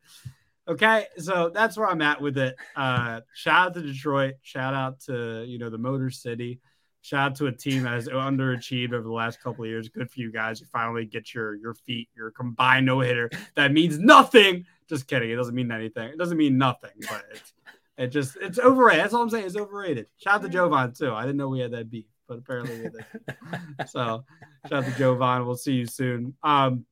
[0.67, 1.07] okay.
[1.19, 2.57] So that's where I'm at with it.
[2.77, 4.35] Uh, shout out to Detroit.
[4.43, 6.61] Shout out to you know the Motor City.
[7.03, 9.89] Shout out to a team that has underachieved over the last couple of years.
[9.89, 10.61] Good for you guys.
[10.61, 13.31] You finally get your your feet, your combined no hitter.
[13.55, 14.67] That means nothing.
[14.89, 15.31] Just kidding.
[15.31, 16.11] It doesn't mean anything.
[16.11, 17.53] It doesn't mean nothing, but it's
[17.99, 19.05] it just it's overrated.
[19.05, 19.47] That's all I'm saying.
[19.47, 20.07] It's overrated.
[20.17, 21.13] Shout out to Jovan too.
[21.13, 23.37] I didn't know we had that beef, but apparently we beef.
[23.89, 24.25] So
[24.69, 25.47] shout out to Jovan.
[25.47, 26.35] We'll see you soon.
[26.43, 26.87] Um,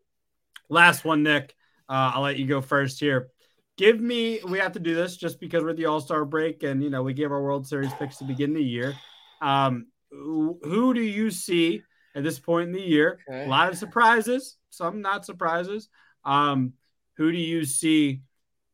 [0.69, 1.55] last one, Nick.
[1.89, 3.29] Uh, I'll let you go first here.
[3.77, 4.41] Give me.
[4.47, 6.91] We have to do this just because we're at the All Star break, and you
[6.91, 8.95] know we gave our World Series picks to begin the year.
[9.41, 11.83] Um, who, who do you see
[12.15, 13.21] at this point in the year?
[13.29, 13.47] Okay.
[13.47, 15.89] A lot of surprises, some not surprises.
[16.25, 16.75] Um,
[17.17, 18.23] who do you see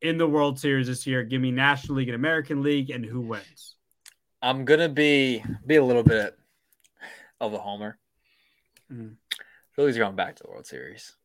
[0.03, 1.23] in the World Series this year?
[1.25, 3.77] Give me National League and American League, and who wins?
[4.43, 6.37] I'm gonna be be a little bit
[7.41, 7.99] of a homer.
[8.93, 9.17] Mm.
[9.73, 11.17] Phillies are going back to the World Series.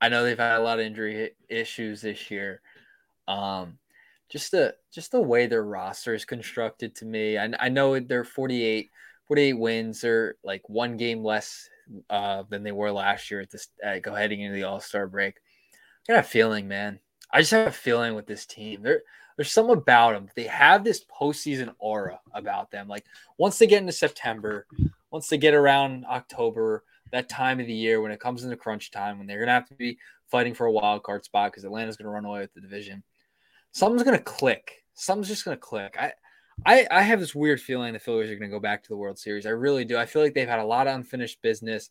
[0.00, 2.60] I know they've had a lot of injury issues this year.
[3.26, 3.78] Um,
[4.30, 7.38] just the just the way their roster is constructed to me.
[7.38, 8.90] I, I know they're 48,
[9.26, 10.00] 48 wins.
[10.00, 11.68] They're like one game less
[12.10, 15.06] uh, than they were last year at this uh, go heading into the All Star
[15.06, 15.36] break.
[16.08, 17.00] I got a feeling, man.
[17.30, 18.82] I just have a feeling with this team.
[18.82, 19.02] There,
[19.36, 20.28] there's something about them.
[20.34, 22.88] They have this postseason aura about them.
[22.88, 23.04] Like
[23.36, 24.66] once they get into September,
[25.10, 28.90] once they get around October, that time of the year when it comes into crunch
[28.90, 31.96] time, when they're gonna have to be fighting for a wild card spot because Atlanta's
[31.96, 33.02] gonna run away with the division,
[33.72, 34.84] something's gonna click.
[34.94, 35.96] Something's just gonna click.
[35.98, 36.12] I
[36.66, 38.96] I, I have this weird feeling the Phillies are going to go back to the
[38.96, 39.46] World Series.
[39.46, 39.96] I really do.
[39.96, 41.90] I feel like they've had a lot of unfinished business.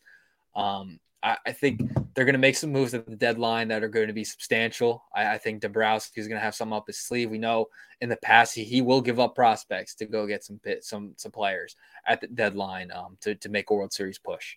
[0.56, 1.00] Um,
[1.46, 1.82] I, think
[2.14, 5.04] they're going to make some moves at the deadline that are going to be substantial.
[5.14, 7.30] I, I think Dombrowski is going to have some up his sleeve.
[7.30, 7.68] We know
[8.02, 11.32] in the past he, he will give up prospects to go get some some some
[11.32, 11.76] players
[12.06, 14.56] at the deadline um, to to make a World Series push.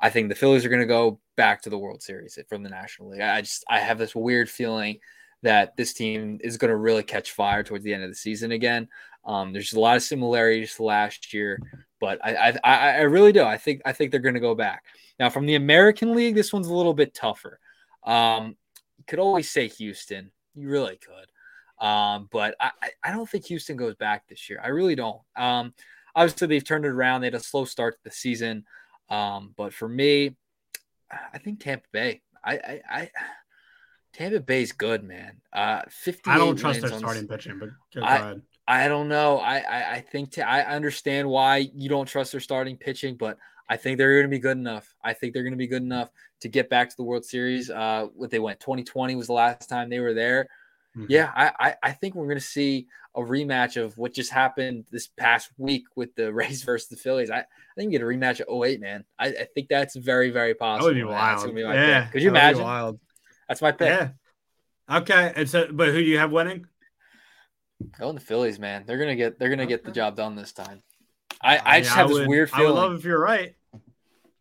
[0.00, 2.70] I think the Phillies are going to go back to the World Series from the
[2.70, 3.20] National League.
[3.20, 4.98] I just I have this weird feeling
[5.42, 8.52] that this team is going to really catch fire towards the end of the season
[8.52, 8.88] again.
[9.24, 11.58] Um, there's a lot of similarities to last year,
[12.02, 13.44] but I, I, I really do.
[13.44, 14.86] I think I think they're going to go back.
[15.20, 17.60] Now from the American League, this one's a little bit tougher.
[18.02, 18.56] Um,
[18.98, 20.32] you could always say Houston.
[20.56, 21.86] You really could.
[21.86, 22.72] Um, but I,
[23.04, 24.60] I don't think Houston goes back this year.
[24.62, 25.20] I really don't.
[25.36, 25.74] Um,
[26.16, 27.20] obviously they've turned it around.
[27.20, 28.64] They had a slow start to the season.
[29.08, 30.34] Um, but for me,
[31.32, 32.20] I think Tampa Bay.
[32.44, 33.10] I, I, I
[34.12, 35.40] Tampa Bay's good, man.
[35.52, 36.32] Uh, 50.
[36.32, 38.42] I don't trust their starting pitching, but go I, ahead.
[38.66, 39.38] I don't know.
[39.38, 43.38] I, I, I think t- I understand why you don't trust their starting pitching, but
[43.68, 44.94] I think they're going to be good enough.
[45.02, 46.10] I think they're going to be good enough
[46.40, 47.70] to get back to the World Series.
[47.70, 50.48] Uh, what they went 2020 was the last time they were there.
[50.96, 51.06] Mm-hmm.
[51.08, 54.84] Yeah, I, I, I think we're going to see a rematch of what just happened
[54.90, 57.30] this past week with the Rays versus the Phillies.
[57.30, 57.44] I, I
[57.76, 59.04] think you get a rematch at 08, man.
[59.18, 60.88] I, I think that's very, very possible.
[60.88, 61.54] That would be wild.
[61.54, 62.04] Be yeah.
[62.04, 62.12] Pick.
[62.12, 62.62] Could you imagine?
[62.62, 63.00] Wild.
[63.48, 63.88] That's my pick.
[63.88, 64.10] Yeah.
[64.98, 65.32] Okay.
[65.34, 66.66] And so, but who do you have winning?
[67.98, 68.84] Going the Phillies, man.
[68.86, 69.38] They're gonna get.
[69.38, 70.82] They're gonna get the job done this time.
[71.40, 72.66] I, I, I just have I this would, weird feeling.
[72.66, 73.54] I would love if you're right.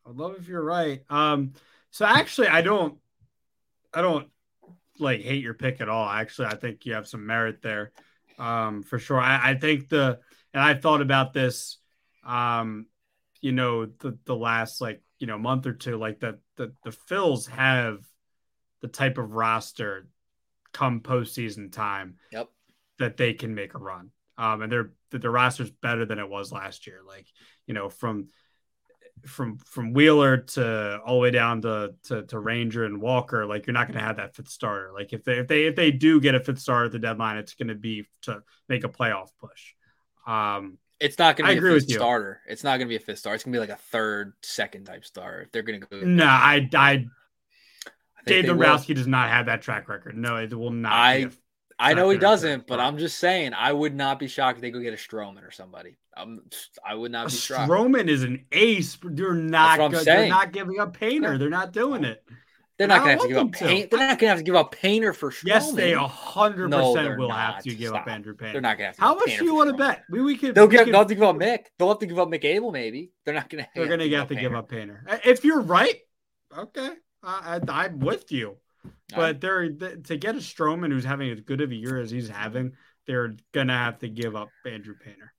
[0.08, 1.04] I'd love if you're right.
[1.10, 1.54] Um.
[1.92, 2.98] So actually, I don't.
[3.94, 4.28] I don't
[5.00, 6.08] like hate your pick at all.
[6.08, 7.92] Actually, I think you have some merit there,
[8.38, 9.20] um, for sure.
[9.20, 10.20] I, I think the
[10.54, 11.78] and I thought about this,
[12.26, 12.86] um,
[13.42, 16.92] you know, the the last like you know month or two, like that the the
[16.92, 18.00] Phils have
[18.82, 20.08] the type of roster
[20.74, 22.16] come postseason time.
[22.32, 22.50] Yep.
[23.02, 24.12] That they can make a run.
[24.38, 27.00] Um, and they're the, the roster's better than it was last year.
[27.06, 27.28] Like,
[27.68, 28.28] you know, from
[29.26, 33.68] from from Wheeler to all the way down to, to to, Ranger and Walker, like
[33.68, 34.92] you're not going to have that fifth starter.
[34.94, 37.38] Like if they if they if they do get a fifth starter at the deadline,
[37.38, 39.74] it's going to be to make a playoff push.
[40.26, 42.42] Um, it's not going to be a fifth starter.
[42.48, 43.36] It's not going to be a fifth star.
[43.36, 45.42] It's going to be like a third, second type star.
[45.42, 47.06] If they're going to go, no, I I
[48.26, 50.16] Dave Dombrowski does not have that track record.
[50.16, 50.94] No, it will not.
[50.94, 51.30] I
[51.82, 54.72] I know he doesn't, but I'm just saying I would not be shocked if they
[54.72, 55.98] go get a Stroman or somebody.
[56.16, 56.44] Um,
[56.86, 57.70] I would not be shocked.
[57.70, 58.98] Stroman is an ace.
[59.04, 59.92] They're not.
[59.92, 60.06] Good.
[60.06, 61.38] They're not giving up Painter.
[61.38, 62.24] They're not doing it.
[62.78, 63.92] They're not going to have to give up paint.
[63.92, 65.46] They're not going to have to give up Painter for Stroman.
[65.46, 67.56] Yes, they hundred percent will not.
[67.56, 68.02] have to give Stop.
[68.02, 68.54] up Andrew Painter.
[68.54, 69.02] They're not going to have to.
[69.02, 70.04] How much do you want to bet?
[70.10, 70.56] We, we could.
[70.56, 70.86] They'll we get.
[70.88, 71.66] They'll have to give up Mick.
[71.78, 72.72] They'll have to give up Mick Abel.
[72.72, 73.70] Maybe they're not going to.
[73.76, 75.06] They're going to have to give up Painter.
[75.24, 75.96] If you're right,
[76.58, 76.90] okay.
[77.24, 78.58] I, I, am with you.
[79.14, 82.30] But they're to get a Stroman who's having as good of a year as he's
[82.30, 82.74] having,
[83.08, 85.34] they're gonna have to give up Andrew Painter.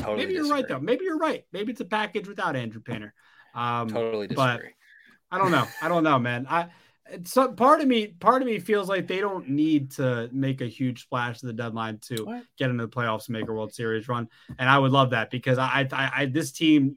[0.00, 0.60] Totally Maybe you're disagree.
[0.60, 0.80] right though.
[0.80, 1.44] Maybe you're right.
[1.52, 3.12] Maybe it's a package without Andrew Painter.
[3.54, 4.70] Um, totally disagree.
[5.30, 5.66] But I don't know.
[5.82, 6.46] I don't know, man.
[6.48, 6.68] I
[7.24, 10.66] so part of me, part of me feels like they don't need to make a
[10.66, 12.44] huge splash at the deadline to what?
[12.58, 14.28] get into the playoffs and make a World Series run.
[14.58, 16.96] And I would love that because I, I, I this team,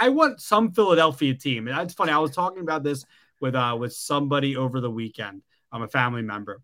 [0.00, 1.68] I want some Philadelphia team.
[1.68, 2.12] And it's funny.
[2.12, 3.04] I was talking about this
[3.40, 5.42] with uh with somebody over the weekend.
[5.72, 6.60] I'm a family member.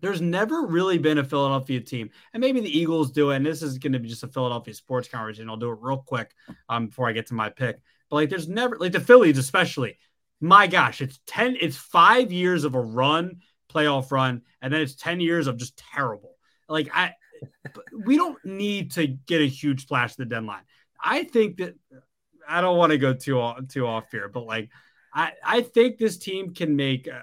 [0.00, 3.36] There's never really been a Philadelphia team, and maybe the Eagles do it.
[3.36, 5.48] And this is going to be just a Philadelphia sports conversation.
[5.48, 6.30] I'll do it real quick
[6.68, 7.80] um, before I get to my pick.
[8.10, 9.98] But like, there's never like the Phillies, especially.
[10.40, 11.56] My gosh, it's ten.
[11.58, 13.40] It's five years of a run,
[13.72, 16.36] playoff run, and then it's ten years of just terrible.
[16.68, 17.12] Like I,
[18.04, 20.64] we don't need to get a huge splash the deadline.
[21.02, 21.74] I think that
[22.46, 24.70] I don't want to go too too off here, but like
[25.14, 27.20] I, I think this team can make uh,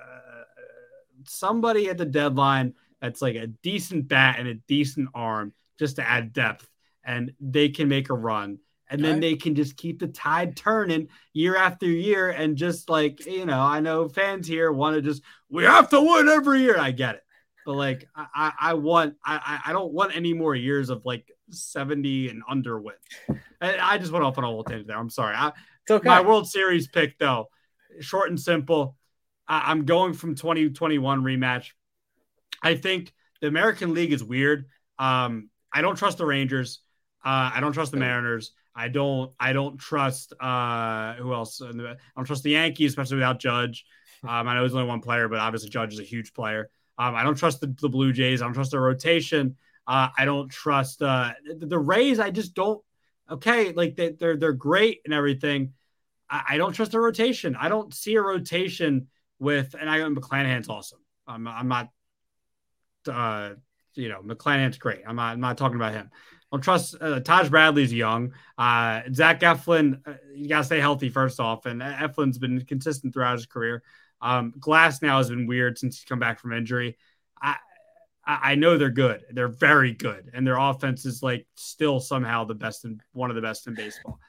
[1.28, 6.08] somebody at the deadline that's like a decent bat and a decent arm just to
[6.08, 6.70] add depth,
[7.04, 8.60] and they can make a run.
[8.90, 9.22] And then right.
[9.22, 12.30] they can just keep the tide turning year after year.
[12.30, 16.02] And just like, you know, I know fans here want to just, we have to
[16.02, 16.78] win every year.
[16.78, 17.24] I get it.
[17.66, 22.28] But like, I, I want, I, I don't want any more years of like 70
[22.30, 22.96] and under win.
[23.62, 24.98] I, I just went off on a whole tangent there.
[24.98, 25.36] I'm sorry.
[25.36, 26.10] I, it's okay.
[26.10, 27.48] My World Series pick, though,
[28.00, 28.96] short and simple.
[29.48, 31.72] I, am going from 2021 rematch.
[32.64, 34.66] I think the American League is weird.
[34.98, 36.80] Um, I don't trust the Rangers.
[37.24, 38.52] Uh, I don't trust the Mariners.
[38.76, 39.32] I don't.
[39.40, 40.34] I don't trust.
[40.40, 41.62] Uh, who else?
[41.62, 41.72] I
[42.16, 43.86] don't trust the Yankees, especially without Judge.
[44.24, 46.70] Um, I know there's only one player, but obviously Judge is a huge player.
[46.98, 48.42] Um, I don't trust the, the, Blue Jays.
[48.42, 49.56] I don't trust their rotation.
[49.88, 52.20] Uh, I don't trust uh, the, the Rays.
[52.20, 52.82] I just don't.
[53.30, 55.74] Okay, like they, they're they're great and everything.
[56.32, 57.56] I, I don't trust a rotation.
[57.60, 59.08] I don't see a rotation
[59.38, 61.00] with, and I got McClanahan's awesome.
[61.28, 61.90] I'm, I'm not,
[63.08, 63.52] uh,
[63.94, 65.02] you know, McClanahan's great.
[65.06, 66.10] I'm not, I'm not talking about him,
[66.52, 68.34] don't trust uh, Taj Bradley's young.
[68.58, 73.38] Uh, Zach Eflin, uh, you gotta stay healthy first off, and Eflin's been consistent throughout
[73.38, 73.84] his career.
[74.22, 76.98] Um, Glasnow has been weird since he's come back from injury.
[77.42, 77.56] I
[78.24, 79.24] I know they're good.
[79.32, 83.36] They're very good, and their offense is like still somehow the best in one of
[83.36, 84.20] the best in baseball.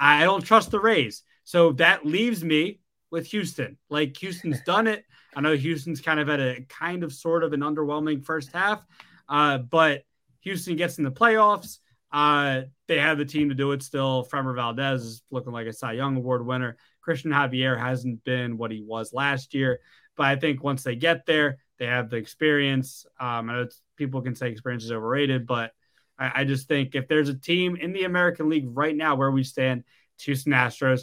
[0.00, 2.80] I don't trust the Rays, so that leaves me
[3.12, 3.78] with Houston.
[3.88, 5.04] Like Houston's done it.
[5.34, 8.84] I know Houston's kind of had a kind of sort of an underwhelming first half,
[9.28, 10.02] uh, but
[10.40, 11.78] Houston gets in the playoffs.
[12.12, 14.26] Uh, they have the team to do it still.
[14.30, 16.76] Framber Valdez is looking like a Cy Young Award winner.
[17.06, 19.78] Cristian Javier hasn't been what he was last year,
[20.16, 23.06] but I think once they get there, they have the experience.
[23.20, 25.72] Um, I know people can say experience is overrated, but
[26.18, 29.30] I, I, just think if there's a team in the American League right now where
[29.30, 29.84] we stand,
[30.22, 31.02] Houston Astros.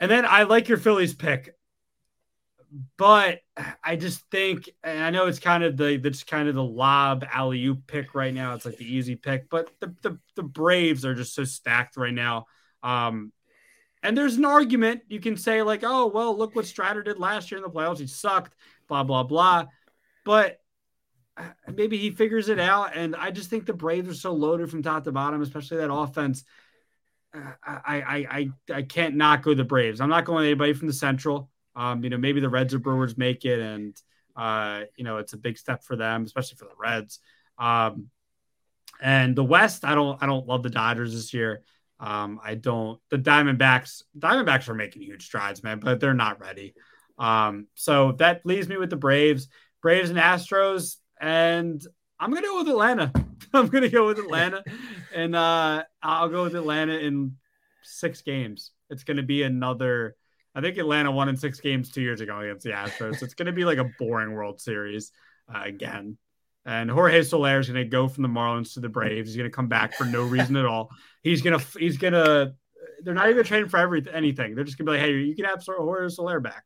[0.00, 1.54] And then I like your Phillies pick,
[2.96, 3.40] but
[3.84, 7.24] I just think, and I know it's kind of the that's kind of the lob
[7.30, 8.54] alley oop pick right now.
[8.54, 12.14] It's like the easy pick, but the, the the Braves are just so stacked right
[12.14, 12.46] now.
[12.82, 13.32] Um,
[14.02, 17.50] and there's an argument you can say like, oh well, look what Strider did last
[17.50, 17.98] year in the playoffs.
[17.98, 18.54] He sucked,
[18.88, 19.66] blah blah blah.
[20.24, 20.60] But
[21.36, 21.44] uh,
[21.74, 22.96] maybe he figures it out.
[22.96, 25.92] And I just think the Braves are so loaded from top to bottom, especially that
[25.92, 26.44] offense.
[27.32, 30.00] I I I I can't not go the Braves.
[30.00, 31.50] I'm not going anybody from the Central.
[31.76, 33.96] Um, you know, maybe the Reds or Brewers make it, and
[34.36, 37.20] uh, you know, it's a big step for them, especially for the Reds.
[37.58, 38.08] Um,
[39.00, 41.62] and the West, I don't I don't love the Dodgers this year.
[42.00, 42.98] Um, I don't.
[43.10, 46.74] The Diamondbacks, Diamondbacks are making huge strides, man, but they're not ready.
[47.18, 49.48] Um, so that leaves me with the Braves,
[49.82, 51.82] Braves and Astros, and
[52.20, 53.12] I'm gonna go with Atlanta.
[53.54, 54.62] I'm gonna go with Atlanta,
[55.14, 57.36] and uh, I'll go with Atlanta in
[57.82, 58.72] six games.
[58.90, 60.16] It's gonna be another.
[60.54, 63.22] I think Atlanta won in six games two years ago against the Astros.
[63.22, 65.12] it's gonna be like a boring World Series
[65.52, 66.18] uh, again.
[66.66, 69.30] And Jorge Soler is going to go from the Marlins to the Braves.
[69.30, 70.90] He's going to come back for no reason at all.
[71.22, 72.54] He's going to he's to.
[73.02, 74.54] They're not even trading for every anything.
[74.54, 76.64] They're just going to be like, hey, you can have Jorge Soler back.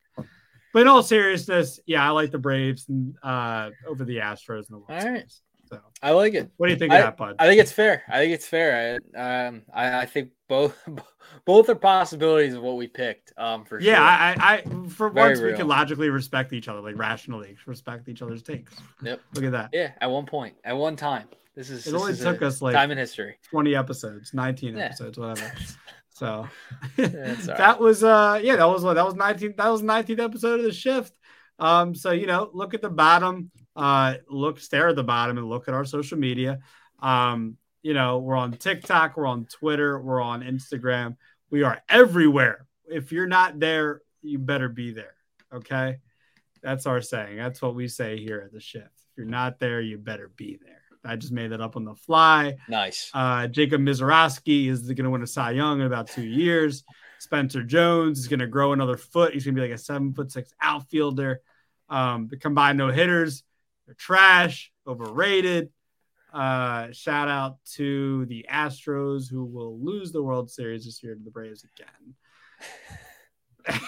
[0.75, 4.73] But in all seriousness, yeah, I like the Braves and, uh, over the Astros in
[4.73, 5.15] the World all Series.
[5.23, 5.33] Right.
[5.71, 6.51] So I like it.
[6.57, 7.37] What do you think I, of that, Bud?
[7.39, 8.03] I think it's fair.
[8.09, 9.01] I think it's fair.
[9.17, 10.77] I um I, I think both
[11.47, 13.33] both are possibilities of what we picked.
[13.39, 14.43] Um for yeah, sure.
[14.43, 15.53] I, I for Very once real.
[15.53, 18.75] we can logically respect each other, like rationally respect each other's takes.
[19.03, 19.21] Yep.
[19.35, 19.71] Look at that.
[19.73, 21.29] Yeah, at one point, at one time.
[21.55, 23.37] This is it this only is took us like time in history.
[23.49, 24.85] 20 episodes, 19 yeah.
[24.87, 25.51] episodes, whatever.
[26.15, 26.49] So
[26.97, 30.67] that was uh yeah, that was what that was 19 that was 19th episode of
[30.67, 31.13] the shift.
[31.59, 35.49] Um, so you know, look at the bottom, uh, look, stare at the bottom, and
[35.49, 36.61] look at our social media.
[37.01, 41.17] Um, you know, we're on TikTok, we're on Twitter, we're on Instagram,
[41.51, 42.67] we are everywhere.
[42.87, 45.15] If you're not there, you better be there.
[45.53, 45.99] Okay,
[46.63, 47.37] that's our saying.
[47.37, 48.87] That's what we say here at the shift.
[48.87, 50.84] If you're not there, you better be there.
[51.05, 52.57] I just made that up on the fly.
[52.69, 53.11] Nice.
[53.13, 56.85] Uh, Jacob Misiorowski is going to win a Cy Young in about two years.
[57.19, 59.33] Spencer Jones is going to grow another foot.
[59.33, 61.41] He's going to be like a seven foot six outfielder.
[61.89, 63.43] Um, the combined no hitters,
[63.87, 65.71] they're trash, overrated.
[66.33, 71.23] Uh, shout out to the Astros who will lose the World Series this year to
[71.23, 71.65] the Braves
[73.67, 73.81] again.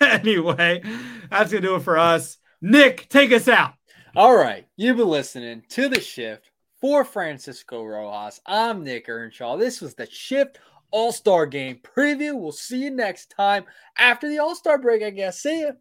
[0.00, 0.82] anyway,
[1.30, 2.38] that's going to do it for us.
[2.60, 3.74] Nick, take us out.
[4.14, 4.66] All right.
[4.76, 6.50] You've been listening to The Shift
[6.80, 8.40] for Francisco Rojas.
[8.46, 9.56] I'm Nick Earnshaw.
[9.56, 10.58] This was The Shift
[10.90, 12.38] all Star Game preview.
[12.38, 13.64] We'll see you next time
[13.98, 15.40] after the All Star break, I guess.
[15.40, 15.72] See ya.